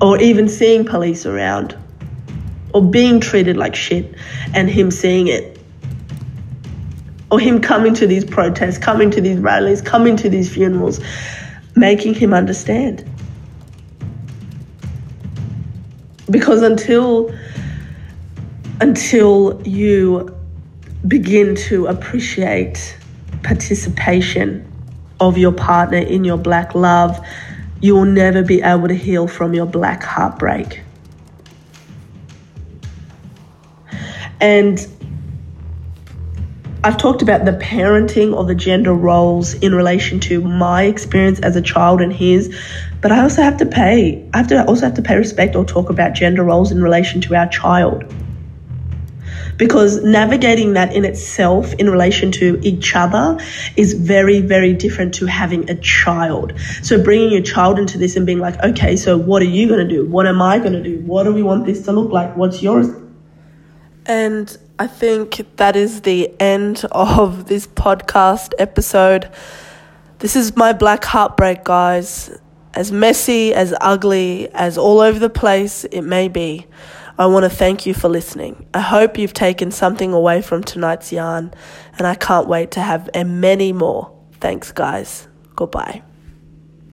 Or 0.00 0.20
even 0.20 0.48
seeing 0.48 0.84
police 0.84 1.26
around, 1.26 1.76
or 2.74 2.82
being 2.82 3.18
treated 3.18 3.56
like 3.56 3.74
shit, 3.74 4.14
and 4.54 4.70
him 4.70 4.90
seeing 4.90 5.28
it 5.28 5.56
or 7.30 7.40
him 7.40 7.60
coming 7.60 7.92
to 7.94 8.06
these 8.06 8.24
protests, 8.24 8.78
coming 8.78 9.10
to 9.10 9.20
these 9.20 9.38
rallies, 9.38 9.82
coming 9.82 10.16
to 10.16 10.28
these 10.28 10.52
funerals, 10.52 11.00
making 11.76 12.14
him 12.14 12.32
understand. 12.32 13.08
Because 16.28 16.62
until 16.62 17.32
until 18.80 19.62
you 19.64 20.34
begin 21.06 21.54
to 21.54 21.86
appreciate 21.86 22.98
participation 23.42 24.70
of 25.20 25.38
your 25.38 25.52
partner 25.52 25.98
in 25.98 26.24
your 26.24 26.36
black 26.36 26.74
love, 26.74 27.24
you 27.80 27.94
will 27.94 28.04
never 28.04 28.42
be 28.42 28.60
able 28.62 28.88
to 28.88 28.94
heal 28.94 29.28
from 29.28 29.54
your 29.54 29.66
black 29.66 30.02
heartbreak. 30.02 30.82
And 34.40 34.86
I've 36.86 36.98
talked 36.98 37.20
about 37.20 37.44
the 37.44 37.50
parenting 37.50 38.32
or 38.32 38.44
the 38.44 38.54
gender 38.54 38.94
roles 38.94 39.54
in 39.54 39.74
relation 39.74 40.20
to 40.20 40.40
my 40.40 40.84
experience 40.84 41.40
as 41.40 41.56
a 41.56 41.60
child 41.60 42.00
and 42.00 42.12
his, 42.12 42.56
but 43.00 43.10
I 43.10 43.22
also 43.22 43.42
have 43.42 43.56
to 43.56 43.66
pay. 43.66 44.24
I 44.32 44.36
have 44.36 44.46
to 44.46 44.64
also 44.64 44.82
have 44.82 44.94
to 44.94 45.02
pay 45.02 45.16
respect 45.16 45.56
or 45.56 45.64
talk 45.64 45.90
about 45.90 46.14
gender 46.14 46.44
roles 46.44 46.70
in 46.70 46.80
relation 46.80 47.20
to 47.22 47.34
our 47.34 47.48
child. 47.48 48.04
Because 49.56 50.00
navigating 50.04 50.74
that 50.74 50.94
in 50.94 51.04
itself 51.04 51.74
in 51.74 51.90
relation 51.90 52.30
to 52.30 52.60
each 52.62 52.94
other 52.94 53.36
is 53.74 53.94
very, 53.94 54.38
very 54.38 54.72
different 54.72 55.14
to 55.14 55.26
having 55.26 55.68
a 55.68 55.74
child. 55.74 56.52
So 56.84 57.02
bringing 57.02 57.32
your 57.32 57.42
child 57.42 57.80
into 57.80 57.98
this 57.98 58.14
and 58.14 58.24
being 58.24 58.38
like, 58.38 58.62
okay, 58.62 58.94
so 58.94 59.18
what 59.18 59.42
are 59.42 59.46
you 59.46 59.66
going 59.66 59.80
to 59.80 59.92
do? 59.92 60.06
What 60.06 60.28
am 60.28 60.40
I 60.40 60.60
going 60.60 60.74
to 60.74 60.84
do? 60.84 61.00
What 61.00 61.24
do 61.24 61.34
we 61.34 61.42
want 61.42 61.66
this 61.66 61.84
to 61.86 61.92
look 61.92 62.12
like? 62.12 62.36
What's 62.36 62.62
yours? 62.62 62.86
And 64.06 64.56
I 64.78 64.86
think 64.86 65.56
that 65.56 65.74
is 65.74 66.02
the 66.02 66.30
end 66.40 66.84
of 66.92 67.46
this 67.46 67.66
podcast 67.66 68.52
episode. 68.58 69.30
This 70.18 70.36
is 70.36 70.56
my 70.56 70.72
black 70.72 71.04
heartbreak, 71.04 71.64
guys. 71.64 72.30
As 72.74 72.92
messy, 72.92 73.54
as 73.54 73.74
ugly, 73.80 74.48
as 74.52 74.76
all 74.78 75.00
over 75.00 75.18
the 75.18 75.30
place 75.30 75.84
it 75.84 76.02
may 76.02 76.28
be, 76.28 76.66
I 77.18 77.26
want 77.26 77.44
to 77.44 77.50
thank 77.50 77.86
you 77.86 77.94
for 77.94 78.08
listening. 78.08 78.66
I 78.74 78.80
hope 78.80 79.16
you've 79.16 79.32
taken 79.32 79.70
something 79.70 80.12
away 80.12 80.42
from 80.42 80.62
tonight's 80.62 81.10
yarn, 81.10 81.54
and 81.96 82.06
I 82.06 82.14
can't 82.14 82.46
wait 82.46 82.72
to 82.72 82.80
have 82.80 83.08
many 83.14 83.72
more. 83.72 84.12
Thanks, 84.40 84.72
guys. 84.72 85.26
Goodbye. 85.56 86.02